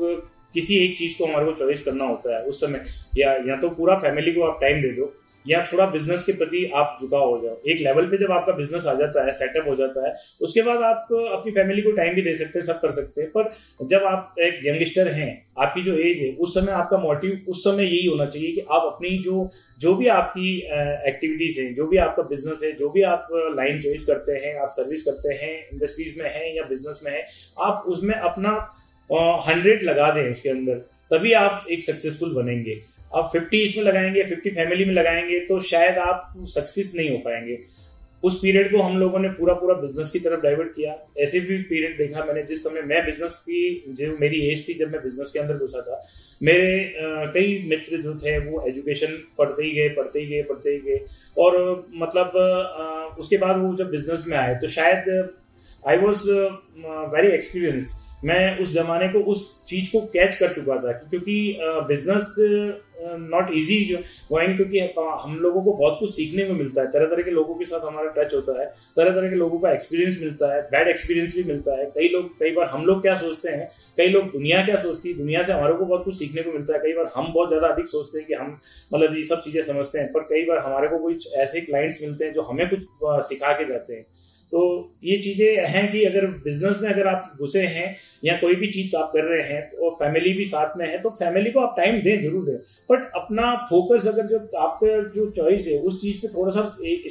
[0.55, 2.81] किसी एक चीज़ को हमारे को चॉइस करना होता है उस समय,
[3.19, 5.13] या या तो पूरा फैमिली को आप टाइम दे दो
[5.47, 8.87] या थोड़ा बिज़नेस के प्रति आप झुकाव हो जाओ। एक लेवल पे जब आपका बिज़नेस
[8.87, 12.23] आ जाता है सेटअप हो जाता है, उसके बाद आप अपनी फैमिली को टाइम भी
[12.23, 13.51] दे सकते हैं, सब कर सकते हैं। पर
[13.87, 17.85] जब आप एक यंगस्टर हैं, आपकी जो एज है, उस समय आपका मोटिव उस समय
[17.85, 19.49] यही होना चाहिए कि आप अपनी जो
[19.81, 20.57] जो भी आपकी
[21.09, 24.69] एक्टिविटीज़ है, जो भी आपका बिज़नेस है, जो भी आप लाइन चॉइस करते हैं, आप
[24.71, 27.25] सर्विस करते हैं इंडस्ट्रीज़ में है या बिज़नेस में है,
[27.61, 28.51] आप उसमें अपना
[29.47, 30.75] हंड्रेड लगा दें उसके अंदर,
[31.11, 32.81] तभी आप एक सक्सेसफुल बनेंगे।
[33.15, 37.59] आप फिफ्टी इसमें लगाएँगे फिफ्टी फैमिली में लगाएँगे तो शायद आप सक्सेस नहीं हो पाएँगे।
[38.23, 41.57] उस पीरियड को हम लोगों ने पूरा पूरा बिज़नेस की तरफ़ डाइवर्ट किया। ऐसे भी
[41.63, 45.31] पीरियड देखा मैंने, जिस समय मैं बिज़नेस की, जो मेरी एज थी जब मैं बिज़नेस
[45.31, 46.01] के अंदर घुसा था,
[46.41, 46.95] मेरे
[47.35, 51.01] कई मित्र जो थे वो एजुकेशन पढ़ते ही गए, पढ़ते ही गए, पढ़ते ही गए।
[51.39, 55.29] और मतलब उसके बाद वो जब बिज़नेस में आए तो शायद
[55.85, 56.23] आई वॉज़
[57.15, 57.93] वेरी एक्सपीरियंस
[58.25, 61.37] मैं उस जमाने को उस चीज़ को कैच कर चुका था क्योंकि
[61.89, 62.35] बिज़नेस
[63.05, 63.79] नॉट इजी
[64.29, 64.79] गोइंग क्योंकि
[65.21, 67.87] हम लोगों को बहुत कुछ सीखने को मिलता है। तरह तरह के लोगों के साथ
[67.87, 71.45] हमारा टच होता है। तरह तरह के लोगों का एक्सपीरियंस मिलता है। बैड एक्सपीरियंस भी
[71.45, 74.77] मिलता है। कई लोग, कई बार हम लोग क्या सोचते हैं, कई लोग दुनिया क्या
[74.79, 77.33] सोचती है, दुनिया से हमारे को बहुत कुछ सीखने को मिलता है। कई बार हम
[77.33, 78.59] बहुत ज़्यादा अधिक सोचते हैं कि हम
[78.95, 82.25] मतलब ये सब चीज़ें समझते हैं, पर कई बार हमारे को कुछ ऐसे क्लाइंट्स मिलते
[82.25, 82.87] हैं जो हमें कुछ
[83.29, 84.07] सिखा के जाते हैं।
[84.55, 84.61] तो
[85.05, 87.87] ये चीज़ें हैं कि अगर बिज़नेस में अगर आप घुसे हैं
[88.25, 91.11] या कोई भी चीज़ आप कर रहे हैं और फैमिली भी साथ में है तो
[91.13, 92.57] फैमिली को आप टाइम दें ज़रूर दें।
[92.91, 96.63] बट अपना फोकस अगर जो आपका जो चॉइस है, उस चीज़ पे थोड़ा सा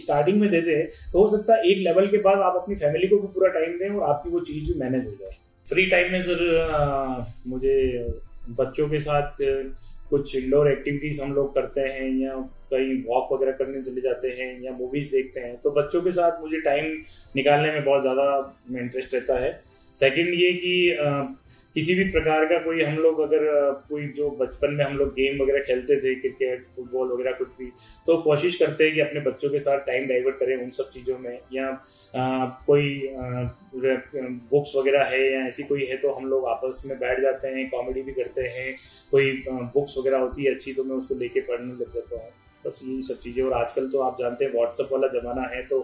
[0.04, 3.08] स्टार्टिंग में दे दें तो हो सकता है एक लेवल के बाद आप अपनी फैमिली
[3.08, 6.22] को पूरा टाइम दें और आपकी वो चीज़ भी मैनेज हो जाए। फ्री टाइम में
[6.22, 7.76] सर मुझे
[8.58, 9.44] बच्चों के साथ
[10.10, 12.34] कुछ इंडोर एक्टिविटीज़ हम लोग करते हैं या
[12.74, 16.42] कहीं वॉक वगैरह करने चले जाते हैं या मूवीज़ देखते हैं तो बच्चों के साथ
[16.42, 16.92] मुझे टाइम
[17.36, 18.26] निकालने में बहुत ज़्यादा
[18.80, 19.52] इंटरेस्ट रहता है।
[19.96, 20.76] सेकंड ये कि
[21.76, 23.44] किसी भी प्रकार का कोई हम लोग अगर
[23.90, 27.66] कोई जो बचपन में हम लोग गेम वगैरह खेलते थे क्रिकेट फुटबॉल वगैरह कुछ भी
[28.08, 31.18] तो कोशिश करते हैं कि अपने बच्चों के साथ टाइम डाइवर्ट करें उन सब चीज़ों
[31.20, 31.68] में या
[32.14, 33.10] आ, कोई
[34.52, 37.70] बुक्स वगैरह है या ऐसी कोई है तो हम लोग आपस में बैठ जाते हैं
[37.70, 38.76] कॉमेडी भी करते हैं
[39.12, 42.32] कोई बुक्स वगैरह होती है अच्छी तो मैं उसको लेके पढ़ने लग जाता हूँ।
[42.66, 45.80] बस यही सब चीज़ें। और आजकल तो आप जानते हैं व्हाट्सअप वाला ज़माना है तो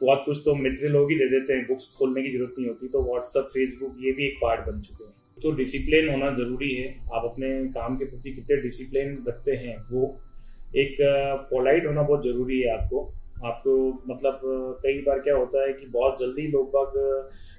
[0.00, 2.88] बहुत कुछ तो मित्र लोग ही दे देते हैं बुक्स खोलने की ज़रूरत नहीं होती।
[2.88, 6.88] तो व्हाट्सअप फेसबुक ये भी एक पार्ट बन चुके हैं। तो डिसिप्लिन होना ज़रूरी है।
[7.14, 10.16] आप अपने काम के प्रति कितने डिसिप्लिन रखते हैं, वो
[10.76, 10.96] एक
[11.50, 13.02] पोलाइट होना बहुत ज़रूरी है आपको।
[13.44, 13.72] आपको
[14.08, 14.40] मतलब
[14.82, 16.92] कई बार क्या होता है कि बहुत जल्दी लोग बाग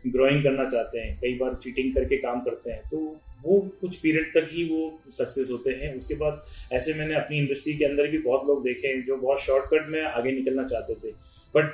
[0.08, 2.98] ग्रोइंग करना चाहते हैं। कई बार चीटिंग करके काम करते हैं। तो
[3.46, 4.80] वो कुछ पीरियड तक ही वो
[5.12, 8.88] सक्सेस होते हैं। उसके बाद ऐसे मैंने अपनी इंडस्ट्री के अंदर भी बहुत लोग देखे
[8.88, 11.12] हैं जो बहुत शॉर्टकट में आगे निकलना चाहते थे।
[11.56, 11.74] बट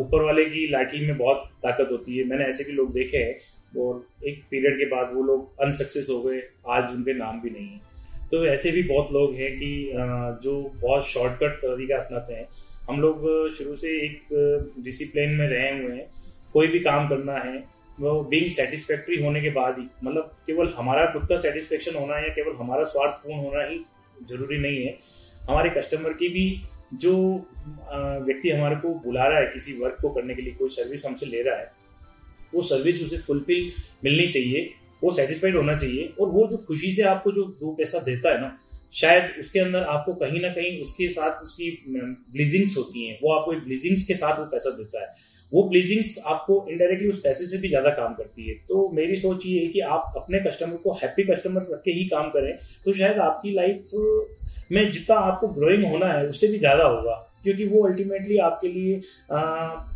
[0.00, 3.80] ऊपर वाले की लाठी में बहुत ताकत होती है। मैंने ऐसे भी लोग देखे हैं
[3.80, 7.66] और एक पीरियड के बाद वो लोग अनसक्सेस हो गए। आज उनके नाम भी नहीं
[7.66, 7.80] है।
[8.30, 9.70] तो ऐसे भी बहुत लोग हैं कि
[10.42, 12.46] जो बहुत शॉर्टकट तरीका अपनाते हैं।
[12.82, 16.06] हम लोग शुरू से एक डिसिप्लिन में रहे हुए हैं।
[16.52, 17.56] कोई भी काम करना है
[18.02, 22.28] वो बीइंग सेटिस्फैक्ट्री होने के बाद ही मतलब केवल हमारा खुद का सेटिस्फेक्शन होना या
[22.34, 23.78] केवल हमारा स्वार्थ पूर्ण होना ही
[24.28, 24.96] ज़रूरी नहीं है।
[25.42, 26.46] हमारे कस्टमर की भी
[26.94, 27.14] जो
[28.26, 31.26] व्यक्ति हमारे को बुला रहा है, किसी वर्क को करने के लिए, कोई सर्विस हमसे
[31.26, 31.70] ले रहा है,
[32.54, 33.70] वो सर्विस उसे फुलफिल
[34.04, 34.70] मिलनी चाहिए,
[35.02, 38.40] वो सेटिस्फाइड होना चाहिए और वो जो खुशी से आपको जो दो पैसा देता है
[38.40, 38.58] ना,
[38.92, 43.52] शायद उसके अंदर आपको कहीं ना कहीं उसके साथ उसकी ब्लीजिंग्स होती हैं, वो आपको
[43.60, 45.10] ब्लीजिंग्स के साथ वो पैसा देता है।
[45.52, 49.46] वो प्लीजिंग्स आपको इनडायरेक्टली उस पैसे से भी ज़्यादा काम करती है। तो मेरी सोच
[49.46, 52.52] ये है कि आप अपने कस्टमर को हैप्पी कस्टमर रख के ही काम करें
[52.84, 53.90] तो शायद आपकी लाइफ
[54.72, 58.94] में जितना आपको ग्रोइंग होना है, उससे भी ज़्यादा होगा। क्योंकि वो अल्टीमेटली आपके लिए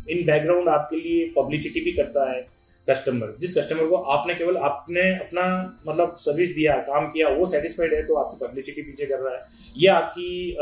[0.09, 2.45] इन बैकग्राउंड आपके लिए पब्लिसिटी भी करता है
[2.87, 5.45] कस्टमर जिस कस्टमर को आपने केवल आपने अपना
[5.87, 9.41] मतलब सर्विस दिया, काम किया, वो सेटिस्फाइड है तो आपकी पब्लिसिटी पीछे कर रहा है।
[9.77, 10.57] ये आपकी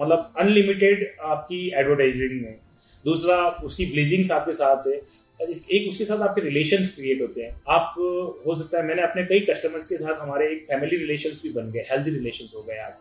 [0.00, 2.60] मतलब अनलिमिटेड आपकी एडवर्टाइजिंग है
[3.04, 5.00] दूसरा, उसकी ब्लेजिंग्स आपके साथ है
[5.40, 7.94] एक उसके साथ आपके रिलेशन क्रिएट होते हैं। आप,
[8.46, 11.70] हो सकता है, मैंने अपने कई कस्टमर्स के साथ हमारे एक फैमिली रिलेशन भी बन
[11.70, 12.92] गए हेल्थी रिलेशन हो गए आज।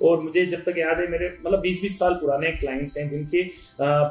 [0.00, 3.42] और मुझे जब तक याद है मेरे मतलब बीस बीस साल पुराने क्लाइंट्स हैं जिनके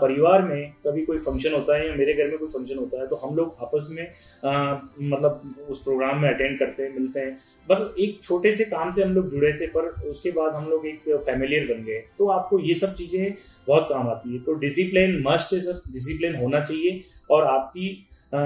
[0.01, 3.07] परिवार में कभी कोई फ़ंक्शन होता है या मेरे घर में कोई फ़ंक्शन होता है
[3.07, 7.37] तो हम लोग आपस में आ, मतलब उस प्रोग्राम में अटेंड करते हैं मिलते हैं।
[7.67, 10.87] मतलब एक छोटे से काम से हम लोग जुड़े थे पर उसके बाद हम लोग
[10.87, 13.33] एक फैमिलियर बन गए। तो आपको ये सब चीज़ें
[13.67, 17.89] बहुत काम आती है। तो डिसिप्लिन मस्ट है सर। डिसिप्लिन होना चाहिए और आपकी
[18.33, 18.39] आ,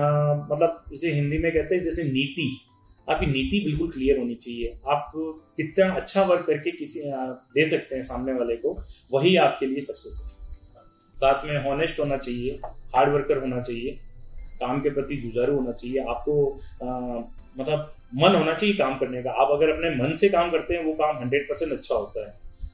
[0.51, 2.49] मतलब इसे हिंदी में कहते हैं जैसे नीति।
[3.09, 5.11] आपकी नीति बिल्कुल क्लियर होनी चाहिए। आप
[5.57, 7.01] कितना अच्छा वर्क करके किसी
[7.55, 8.77] दे सकते हैं सामने वाले को
[9.13, 10.83] वही आपके लिए सक्सेस है।
[11.15, 12.59] साथ में हॉनेस्ट होना चाहिए
[12.95, 13.97] हार्ड वर्कर होना चाहिए
[14.61, 16.35] काम के प्रति जुझारू होना चाहिए। आपको
[16.83, 16.89] आ,
[17.57, 20.83] मतलब मन होना चाहिए काम करने का। आप अगर अपने मन से काम करते हैं
[20.85, 22.33] वो काम हंड्रेड परसेंट अच्छा होता है।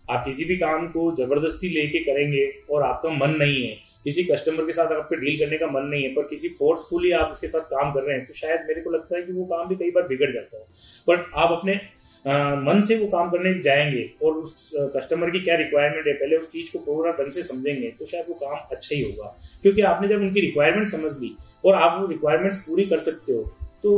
[0.10, 4.66] आप किसी भी काम को ज़बरदस्ती लेके करेंगे और आपका मन नहीं है किसी कस्टमर
[4.66, 7.70] के साथ आपको डील करने का मन नहीं है पर किसी फोर्सफुली आप उसके साथ
[7.70, 9.92] काम कर रहे हैं तो शायद मेरे को लगता है कि वो काम भी कई
[9.92, 10.66] बार बिगड़ जाता है।
[11.08, 11.80] बट आप अपने
[12.26, 16.38] आ, मन से वो काम करने जाएँगे और उस कस्टमर की क्या रिक्वायरमेंट है पहले
[16.38, 19.28] उस चीज़ को पूरा ढंग से समझेंगे तो शायद वो काम अच्छा ही होगा।
[19.62, 21.32] क्योंकि आपने जब उनकी रिक्वायरमेंट समझ ली
[21.66, 23.44] और आप वो रिक्वायरमेंट्स पूरी कर सकते हो
[23.84, 23.94] तो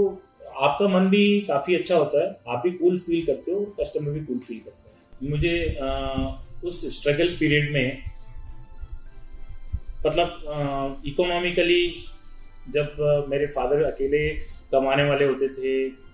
[0.62, 4.26] आपका मन भी काफ़ी अच्छा होता है आप भी कूल फील करते हो कस्टमर भी
[4.26, 5.89] कूल फील करते हैं। मुझे आ,
[6.65, 8.16] उस स्ट्रगल पीरियड में
[10.08, 11.84] मतलब इकोनॉमिकली
[12.74, 14.28] जब मेरे फादर अकेले
[14.72, 15.74] कमाने वाले होते थे,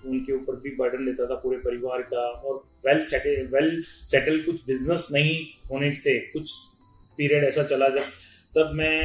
[0.10, 4.66] उनके ऊपर भी बर्डन लेता था पूरे परिवार का और वेल सेटल वेल सेटल कुछ
[4.68, 5.36] बिज़नेस नहीं
[5.72, 6.52] होने से, कुछ
[7.18, 8.04] पीरियड ऐसा चला जब,
[8.56, 9.00] तब मैं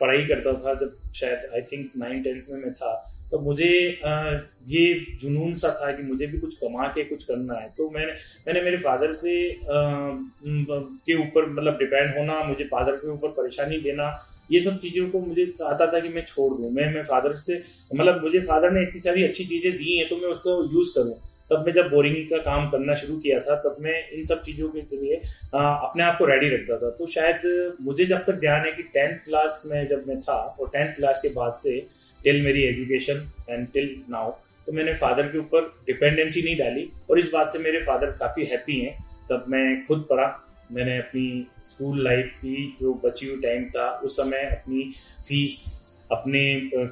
[0.00, 2.92] पढ़ाई करता था जब शायद आई थिंक नाइन टेंथ में मैं था।
[3.30, 3.70] तो मुझे
[4.68, 4.82] ये
[5.20, 8.12] जुनून सा था कि मुझे भी कुछ कमा के कुछ करना है। तो मैंने
[8.46, 14.14] मैंने मेरे फादर से के ऊपर मतलब डिपेंड होना, मुझे फादर के ऊपर परेशानी देना,
[14.50, 17.62] ये सब चीज़ों को मुझे चाहता था कि मैं छोड़ दूँ। मैं मैं फादर से
[17.94, 21.18] मतलब मुझे फादर ने इतनी सारी अच्छी चीज़ें दी हैं तो मैं उसको यूज़ करूँ।
[21.50, 24.68] तब मैं जब बोरिंग का काम करना शुरू किया था, तब मैं इन सब चीज़ों
[24.70, 25.16] के लिए
[25.54, 29.18] अपने आप को रेडी रखता था। तो शायद मुझे जब तक ध्यान है कि टेंथ
[29.18, 31.78] क्लास में जब मैं था, और टेंथ क्लास के बाद से
[32.24, 34.30] टिल मेरी एजुकेशन एंड टिल नाउ
[34.66, 38.44] तो मैंने फादर के ऊपर डिपेंडेंसी नहीं डाली। और इस बात से मेरे फादर काफ़ी
[38.46, 38.96] हैप्पी हैं।
[39.30, 40.26] तब मैं खुद पढ़ा,
[40.72, 44.82] मैंने अपनी स्कूल लाइफ की जो बची हुई टाइम था, उस समय अपनी
[45.28, 45.56] फ़ीस
[46.10, 46.42] अपने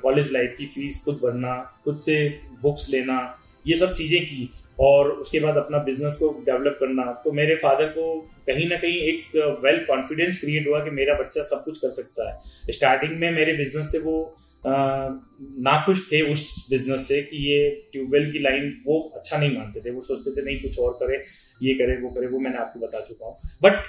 [0.03, 2.17] कॉलेज लाइफ की फ़ीस खुद भरना, खुद से
[2.63, 3.19] बुक्स लेना,
[3.67, 7.87] ये सब चीज़ें की। और उसके बाद अपना बिज़नेस को डेवलप करना तो मेरे फादर
[7.89, 8.09] को
[8.47, 12.31] कहीं ना कहीं एक वेल कॉन्फिडेंस क्रिएट हुआ कि मेरा बच्चा सब कुछ कर सकता
[12.31, 14.17] है। स्टार्टिंग में मेरे बिज़नेस से वो
[14.67, 19.91] नाखुश थे उस बिज़नेस से कि ये ट्यूबवेल की लाइन वो अच्छा नहीं मानते थे।
[19.91, 21.23] वो सोचते थे, नहीं, कुछ और करे,
[21.61, 23.85] ये करे, वो करे, वो मैंने आपको बता चुका हूँ। बट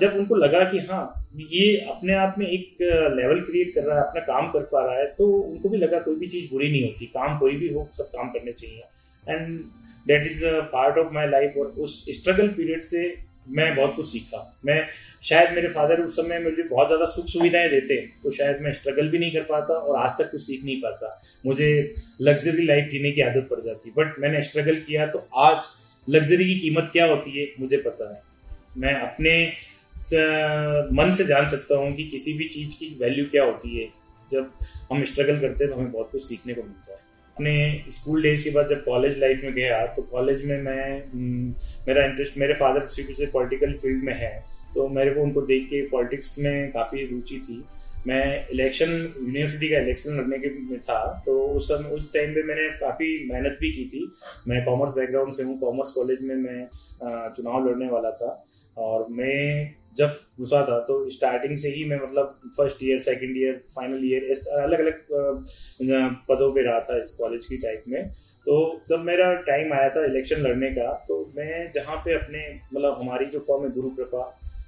[0.00, 1.04] जब उनको लगा कि हाँ
[1.50, 2.82] ये अपने आप में एक
[3.16, 5.98] लेवल क्रिएट कर रहा है, अपना काम कर पा रहा है तो उनको भी लगा
[6.00, 8.82] कोई भी चीज़ बुरी नहीं होती। काम कोई भी हो, सब काम करने चाहिए।
[9.26, 9.58] And
[10.06, 13.08] that is part of my life और उस स्ट्रगल पीरियड से
[13.48, 14.86] मैं बहुत कुछ सीखा। मैं
[15.24, 19.08] शायद मेरे फादर उस समय मुझे बहुत ज़्यादा सुख सुविधाएँ देते तो शायद मैं स्ट्रगल
[19.08, 21.68] भी नहीं कर पाता और आज तक कुछ सीख नहीं पाता। मुझे
[22.22, 25.68] लग्जरी लाइफ जीने की आदत पड़ जाती बट मैंने स्ट्रगल किया तो आज
[26.08, 28.22] लग्जरी की कीमत क्या होती है, मुझे पता है।
[28.76, 29.38] मैं अपने
[30.94, 33.88] मन से जान सकता हूँ कि किसी भी चीज़ की वैल्यू क्या होती है।
[34.30, 34.50] जब
[34.90, 36.98] हम स्ट्रगल करते हैं तो हमें बहुत कुछ सीखने को मिलता है।
[37.36, 41.48] अपने स्कूल डेज़ के बाद जब कॉलेज लाइफ में गया तो कॉलेज में मैं हम्म,
[41.88, 44.32] मेरा इंटरेस्ट मेरे फादर शुरू से पॉलिटिकल फ़ील्ड में है
[44.74, 47.64] तो मेरे को उनको देख के पॉलिटिक्स में काफ़ी रुचि थी।
[48.06, 52.42] मैं इलेक्शन यूनिवर्सिटी का इलेक्शन लड़ने के में था तो उस समय उस टाइम पे
[52.42, 54.10] मैंने काफ़ी मेहनत भी की थी।
[54.48, 56.68] मैं कॉमर्स बैकग्राउंड से हूँ कॉमर्स कॉलेज में मैं
[57.36, 58.30] चुनाव लड़ने वाला था
[58.76, 63.60] और मैं जब घुसा था तो स्टार्टिंग से ही मैं मतलब first year second year
[63.74, 65.04] final year इस अलग अलग
[66.28, 68.08] पदों पे रहा था इस कॉलेज की टाइप में।
[68.46, 68.56] तो
[68.88, 72.42] जब मेरा टाइम आया था इलेक्शन लड़ने का तो मैं जहाँ पे अपने
[72.74, 74.24] मतलब हमारी जो फॉर्म है गुरु कृपा,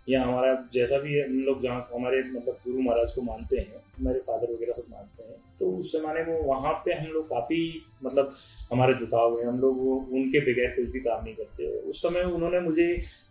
[0.08, 4.20] या हमारा जैसा भी हम लोग जहाँ, हमारे मतलब गुरु महाराज को मानते हैं, हमारे
[4.26, 7.60] फादर वगैरह सब मानते हैं तो उस जमाने में वहाँ पे हम लोग काफ़ी
[8.04, 8.34] मतलब
[8.72, 12.22] हमारे झुकाव है। हम लोग वो, उनके बगैर कुछ भी काम नहीं करते उस समय
[12.32, 12.86] उन्होंने मुझे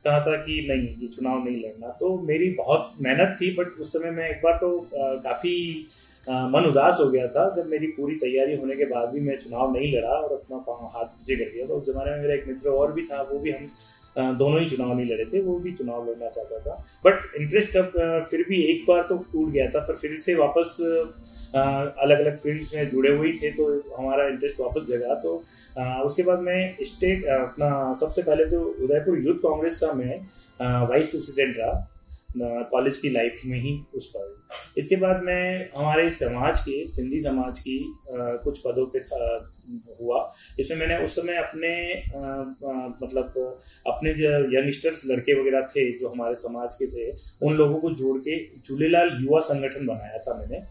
[0.06, 3.94] कहा था कि नहीं, ये चुनाव नहीं लड़ना। तो मेरी बहुत मेहनत थी बट उस
[3.94, 5.56] समय मैं एक बार तो काफ़ी
[6.24, 9.74] मन उदास हो गया था। जब मेरी पूरी तैयारी होने के बाद भी मैं चुनाव
[9.74, 12.70] नहीं लड़ा और अपना हाथ मुझे कर दिया तो उस जमाने में मेरा एक मित्र
[12.72, 13.70] और भी था, वो भी हम
[14.18, 16.76] दोनों ही चुनाव नहीं लड़े थे, वो भी चुनाव लड़ना चाहता था।
[17.06, 17.92] बट इंटरेस्ट अब
[18.30, 20.78] फिर भी एक बार तो टूट गया था, पर फिर से वापस
[21.56, 25.36] अलग अलग फील्ड्स में जुड़े हुए थे तो हमारा इंटरेस्ट वापस जगा। तो
[26.06, 30.20] उसके बाद मैं स्टेट अपना सबसे पहले तो उदयपुर यूथ कांग्रेस का मैं
[30.88, 31.88] वाइस प्रेसिडेंट रहा।
[32.72, 34.36] कॉलेज की लाइफ में ही उस पर
[34.78, 37.78] इसके बाद मैं हमारे समाज के, सिंधी समाज की
[38.10, 39.00] कुछ पदों पे
[40.00, 40.20] हुआ।
[40.60, 41.72] इसमें मैंने उस समय अपने
[43.02, 43.34] मतलब
[43.86, 48.18] अपने जो यंगस्टर्स लड़के वगैरह थे, जो हमारे समाज के थे, उन लोगों को जोड़
[48.20, 50.66] के झूलेलाल युवा संगठन बनाया था मैंने।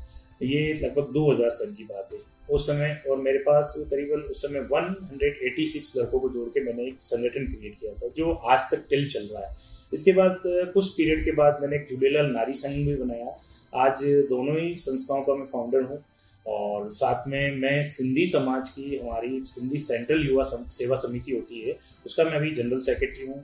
[0.47, 2.19] ये लगभग 2000 सन की बात है।
[2.55, 6.97] उस समय और मेरे पास करीबन उस समय 186 लड़कों को जोड़ के मैंने एक
[7.03, 9.55] संगठन क्रिएट किया था, जो आज तक टिल चल रहा है।
[9.93, 13.37] इसके बाद कुछ पीरियड के बाद मैंने एक झूलेलाल नारी संघ भी बनाया।
[13.73, 16.03] आज दोनों ही संस्थाओं का मैं फाउंडर हूँ
[16.47, 21.77] और साथ में मैं सिंधी समाज की, हमारी सिंधी सेंट्रल युवा सेवा समिति होती है,
[22.07, 23.43] उसका मैं अभी जनरल सेक्रेटरी हूँ।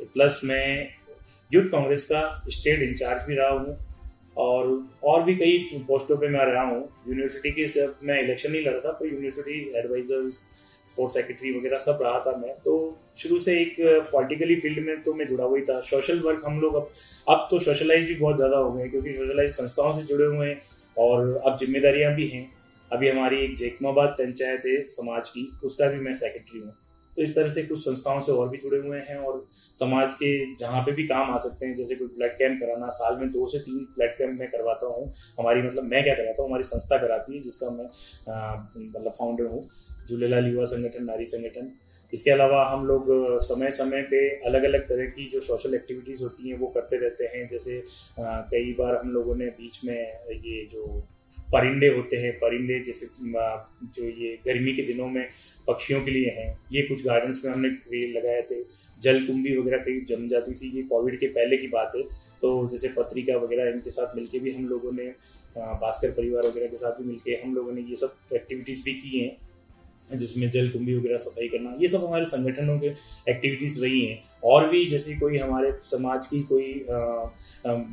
[0.00, 0.88] प्लस मैं
[1.50, 3.76] यूथ कांग्रेस का स्टेट इंचार्ज भी रहा हूँ
[4.36, 4.68] और
[5.04, 8.80] और भी कई पोस्टों पे मैं रहा हूँ। यूनिवर्सिटी के सिर्फ़ मैं इलेक्शन नहीं लड़ा
[8.80, 10.44] था, पर यूनिवर्सिटी एडवाइजर्स
[10.86, 12.74] स्पोर्ट्स सेक्रेटरी वगैरह सब रहा था मैं तो
[13.16, 13.76] शुरू से एक
[14.12, 16.90] पॉलिटिकली फ़ील्ड में तो मैं जुड़ा हुआ ही था। सोशल वर्क हम लोग अब
[17.26, 20.60] अब तो सोशलाइज भी बहुत ज़्यादा हो गए क्योंकि सोशलाइज संस्थाओं से जुड़े हुए हैं
[20.96, 22.50] और अब जिम्मेदारियाँ भी हैं।
[22.90, 26.74] अभी हमारी एक जेकमाबाद पंचायत है समाज की, उसका भी मैं सेक्रेटरी हूँ।
[27.16, 29.46] तो इस तरह से कुछ संस्थाओं से और भी जुड़े हुए हैं और
[29.76, 33.16] समाज के जहाँ पे भी काम आ सकते हैं, जैसे कोई ब्लड कैंप कराना, साल
[33.20, 36.50] में दो से तीन ब्लड कैंप मैं करवाता हूँ। हमारी मतलब मैं क्या कराता हूँ?
[36.50, 37.88] हमारी संस्था कराती है, जिसका मैं
[38.88, 39.62] मतलब फाउंडर हूँ।
[40.08, 41.72] झूलेलाल युवा संगठन, नारी संगठन।
[42.12, 43.06] इसके अलावा हम लोग
[43.42, 47.24] समय समय पे अलग अलग तरह की जो सोशल एक्टिविटीज़ होती हैं, वो करते रहते
[47.26, 47.82] हैं। जैसे
[48.20, 50.86] कई बार हम लोगों ने बीच में ये जो
[51.48, 53.06] परिंदे होते हैं, परिंदे जैसे
[53.96, 55.26] जो ये गर्मी के दिनों में
[55.68, 58.62] पक्षियों के लिए हैं, ये कुछ गार्डन्स में हमने पेड़ लगाए थे।
[59.02, 62.02] जल कुंभी वगैरह कई जम जाती थी, ये कोविड के पहले की बात है।
[62.42, 65.06] तो जैसे पत्रिका वगैरह, इनके साथ मिलके भी हम लोगों ने
[65.56, 69.18] भास्कर परिवार वगैरह के साथ भी मिलके हम लोगों ने ये सब एक्टिविटीज़ भी की
[69.18, 69.36] हैं।
[70.12, 72.88] जिसमें जल कुंभी वगैरह सफ़ाई करना ये सब हमारे संगठनों के
[73.28, 76.72] एक्टिविटीज़ रही हैं। और भी जैसे कोई हमारे समाज की कोई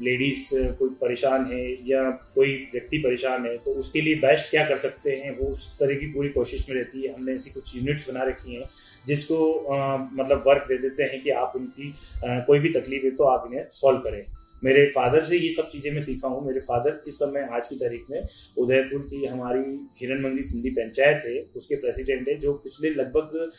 [0.03, 0.43] लेडीज़
[0.79, 2.03] कोई परेशान है या
[2.35, 5.95] कोई व्यक्ति परेशान है तो उसके लिए बेस्ट क्या कर सकते हैं वो उस तरह
[5.95, 8.69] की पूरी कोशिश में रहती है। हमने ऐसी कुछ यूनिट्स बना रखी हैं
[9.07, 11.93] जिसको आ, मतलब वर्क दे देते हैं कि आप उनकी
[12.25, 14.23] आ, कोई भी तकलीफ़ है तो आप इन्हें सॉल्व करें।
[14.63, 17.75] मेरे फादर से ये सब चीज़ें मैं सीखा हूँ। मेरे फादर इस समय आज की
[17.77, 18.19] तारीख में
[18.57, 19.63] उदयपुर की हमारी
[20.01, 23.51] हिरन मंदिर सिंधी पंचायत है। उसके प्रेसिडेंट है, जो पिछले लगभग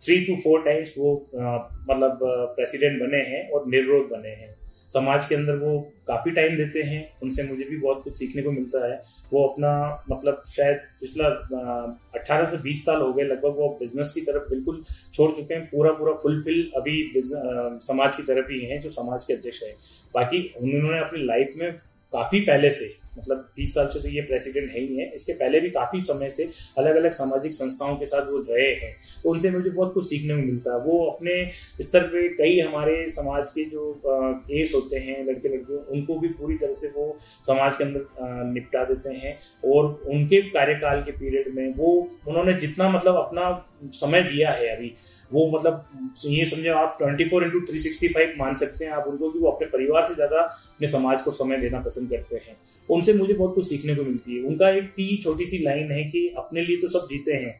[0.00, 2.18] थ्री टू फोर टाइम्स वो मतलब
[2.56, 4.54] प्रेसिडेंट बने हैं और निर्वोध बने हैं।
[4.92, 5.78] समाज के अंदर वो
[6.08, 9.00] काफ़ी टाइम देते हैं, उनसे मुझे भी बहुत कुछ सीखने को मिलता है।
[9.32, 9.72] वो अपना
[10.10, 11.28] मतलब शायद पिछला
[12.14, 14.82] अट्ठारह से बीस साल हो गए, लगभग वो बिज़नेस की तरफ़ बिल्कुल
[15.14, 19.34] छोड़ चुके हैं। पूरा पूरा फुलफिल अभी समाज की तरफ़ ही हैं, जो समाज के
[19.34, 19.74] अध्यक्ष हैं।
[20.14, 21.72] बाकी उन्होंने अपनी लाइफ में
[22.12, 25.60] काफ़ी पहले से मतलब बीस साल से तो ये प्रेसिडेंट है ही है। इसके पहले
[25.60, 26.48] भी काफ़ी समय से
[26.78, 30.34] अलग अलग सामाजिक संस्थाओं के साथ वो रहे हैं। तो उनसे मुझे बहुत कुछ सीखने
[30.34, 31.34] को मिलता। है वो अपने
[31.80, 36.56] स्तर पे कई हमारे समाज के जो केस होते हैं लड़के लड़के उनको भी पूरी
[36.56, 41.74] तरह से वो समाज के अंदर निपटा देते हैं। और उनके कार्यकाल के पीरियड में
[41.74, 41.90] वो,
[42.28, 43.50] उन्होंने जितना मतलब अपना
[43.94, 44.92] समय दिया है अभी,
[45.30, 49.06] वो मतलब ये समझो आप twenty four into three sixty five मान सकते हैं आप
[49.08, 52.56] उनको कि वो अपने परिवार से ज़्यादा अपने समाज को समय देना पसंद करते हैं।
[52.88, 56.04] उनसे मुझे बहुत कुछ सीखने को मिलती है। उनका एक टी छोटी सी लाइन है
[56.04, 57.58] कि अपने लिए तो सब जीते हैं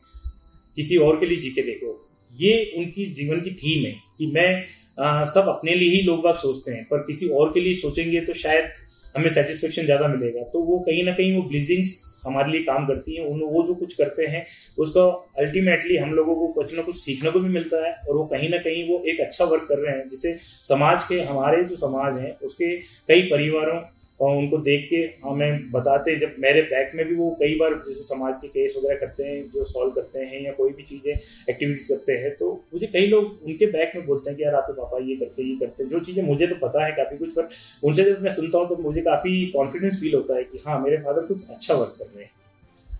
[0.77, 1.99] किसी और के लिए जी के देखो।
[2.35, 4.65] ये उनकी जीवन की थीम है कि मैं
[4.99, 8.21] आ, सब अपने लिए ही लोग बाग सोचते हैं पर किसी और के लिए सोचेंगे
[8.21, 8.73] तो शायद
[9.15, 13.17] हमें सेटिस्फेक्शन ज़्यादा मिलेगा। तो वो कहीं ना कहीं वो ब्लिजिंग्स हमारे लिए काम करती
[13.17, 14.45] हैं उन वो जो कुछ करते हैं
[14.79, 15.03] उसका
[15.39, 18.49] अल्टीमेटली हम लोगों को कुछ ना कुछ सीखने को भी मिलता है और वो कहीं
[18.51, 20.35] ना कहीं वो एक अच्छा वर्क कर रहे हैं जिसे
[20.69, 22.77] समाज के हमारे जो समाज हैं उसके
[23.09, 23.79] कई परिवारों
[24.23, 28.03] और उनको देख के हमें बताते जब मेरे बैक में भी वो कई बार जैसे
[28.05, 31.89] समाज के केस वगैरह करते हैं, जो सॉल्व करते हैं या कोई भी चीज़ें एक्टिविटीज़
[31.89, 34.99] करते हैं तो मुझे कई लोग उनके बैक में बोलते हैं कि यार, आपके पापा
[35.01, 37.49] ये करते ये करते हैं। जो चीज़ें मुझे तो पता है काफ़ी कुछ, पर
[37.85, 40.97] उनसे जब मैं सुनता हूँ तो मुझे काफ़ी कॉन्फिडेंस फील होता है कि हाँ मेरे
[40.99, 42.31] फादर कुछ अच्छा वर्क कर रहे हैं।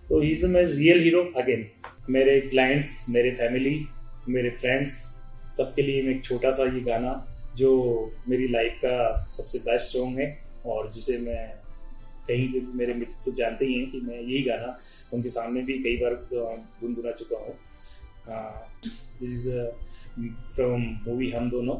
[0.09, 1.65] तो he is my real hero again
[2.09, 3.79] मेरे क्लाइंट्स मेरे फैमिली
[4.29, 5.01] मेरे फ्रेंड्स
[5.57, 7.13] सबके लिए मैं एक छोटा सा ये गाना,
[7.55, 11.47] जो मेरी लाइफ का सबसे बेस्ट सॉन्ग है। और जिसे मैं
[12.27, 14.77] कहीं भी मेरे मित्र तो जानते ही हैं कि मैं यही गाना
[15.13, 17.55] उनके सामने भी कई बार गुनगुना चुका हूँ।
[19.19, 19.49] दिस इज़
[20.55, 21.75] फ्रॉम मूवी हम दोनों।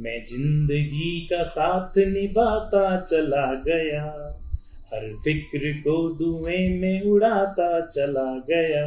[0.00, 4.04] मैं ज़िंदगी का साथ निभाता चला गया,
[4.92, 8.86] हर फ़िक्र को धुएँ में उड़ाता चला गया,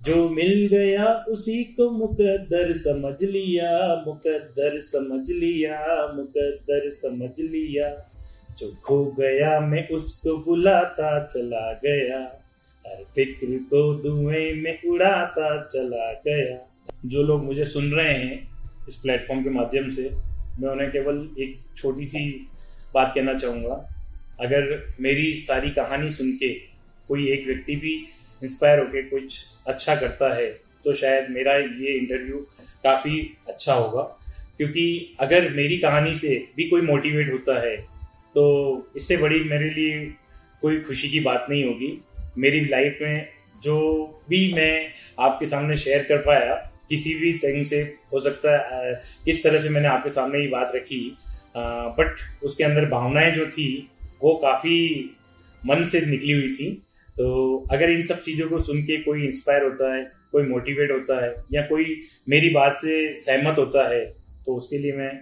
[0.00, 3.70] जो मिल गया उसी को मुकद्दर समझ लिया,
[4.06, 5.78] मुकद्दर समझ लिया,
[6.16, 7.88] मुकद्दर समझ लिया।
[8.58, 12.18] जो खो गया, मैं उसको बुलाता चला गया।
[12.84, 16.58] हर फ़िक्र को धुएँ में उड़ाता चला गया।
[17.04, 18.36] जो लोग मुझे सुन रहे हैं
[18.88, 20.10] इस प्लेटफॉर्म के माध्यम से,
[20.60, 22.48] मैं उन्हें केवल एक छोटी सी
[22.94, 23.74] बात कहना चाहूँगा।
[24.40, 26.48] अगर मेरी सारी कहानी सुन के
[27.08, 27.94] कोई एक व्यक्ति भी
[28.42, 30.46] इंस्पायर होकर कुछ अच्छा करता है
[30.84, 32.38] तो शायद मेरा ये इंटरव्यू
[32.84, 34.02] काफ़ी अच्छा होगा।
[34.56, 37.76] क्योंकि अगर मेरी कहानी से भी कोई मोटिवेट होता है
[38.34, 40.04] तो इससे बड़ी मेरे लिए
[40.62, 41.98] कोई खुशी की बात नहीं होगी।
[42.38, 43.28] मेरी लाइफ में
[43.62, 43.76] जो
[44.28, 46.54] भी मैं आपके सामने शेयर कर पाया,
[46.88, 47.80] किसी भी टाइम से
[48.12, 51.16] हो सकता है किस तरह से मैंने आपके सामने ये बात रखी
[51.56, 53.88] बट उसके अंदर भावनाएँ जो थी,
[54.22, 55.10] वो काफ़ी
[55.62, 56.70] मन से निकली हुई थी।
[57.16, 61.24] तो अगर इन सब चीज़ों को सुन के कोई इंस्पायर होता है, कोई मोटिवेट होता
[61.24, 61.96] है, या कोई
[62.28, 64.04] मेरी बात से सहमत होता है
[64.46, 65.12] तो उसके लिए मैं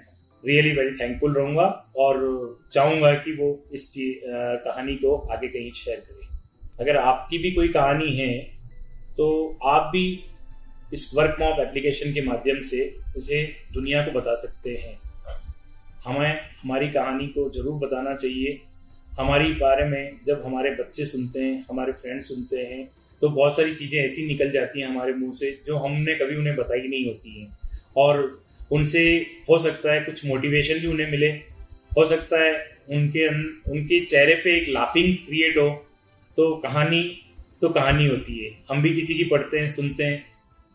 [0.45, 1.66] रियली वेरी थैंकफुल रहूँगा
[1.97, 2.18] और
[2.72, 3.93] चाहूँगा कि वो इस
[4.26, 6.26] कहानी को आगे कहीं शेयर करें।
[6.80, 8.32] अगर आपकी भी कोई कहानी है
[9.18, 9.28] तो
[9.66, 10.05] आप भी
[10.93, 12.82] इस वर्क मॉप एप्लीकेशन के माध्यम से
[13.16, 13.43] इसे
[13.74, 14.99] दुनिया को बता सकते हैं।
[16.05, 18.61] हमें, हमारी कहानी को ज़रूर बताना चाहिए।
[19.12, 22.88] हमारी बारे में जब हमारे बच्चे सुनते हैं, हमारे फ्रेंड्स सुनते हैं
[23.22, 26.55] तो बहुत सारी चीज़ें ऐसी निकल जाती हैं हमारे मुँह से जो हमने कभी उन्हें
[26.57, 27.59] बताई नहीं होती हैं।
[27.97, 28.41] और
[28.72, 29.04] उनसे
[29.48, 31.28] हो सकता है कुछ मोटिवेशन भी उन्हें मिले।
[31.92, 32.52] हो सकता है
[32.90, 33.26] उनके
[33.70, 35.68] उनके चेहरे पे एक लाफिंग क्रिएट हो
[36.36, 37.02] तो कहानी
[37.62, 40.24] तो कहानी होती है। हम भी किसी की पढ़ते हैं, सुनते हैं,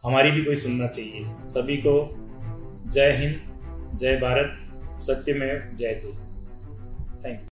[0.03, 1.97] हमारी भी कोई सुनना चाहिए। सभी को
[2.91, 4.57] जय हिंद, जय भारत,
[5.01, 6.11] सत्य में जय थे
[7.23, 7.56] थैंक यू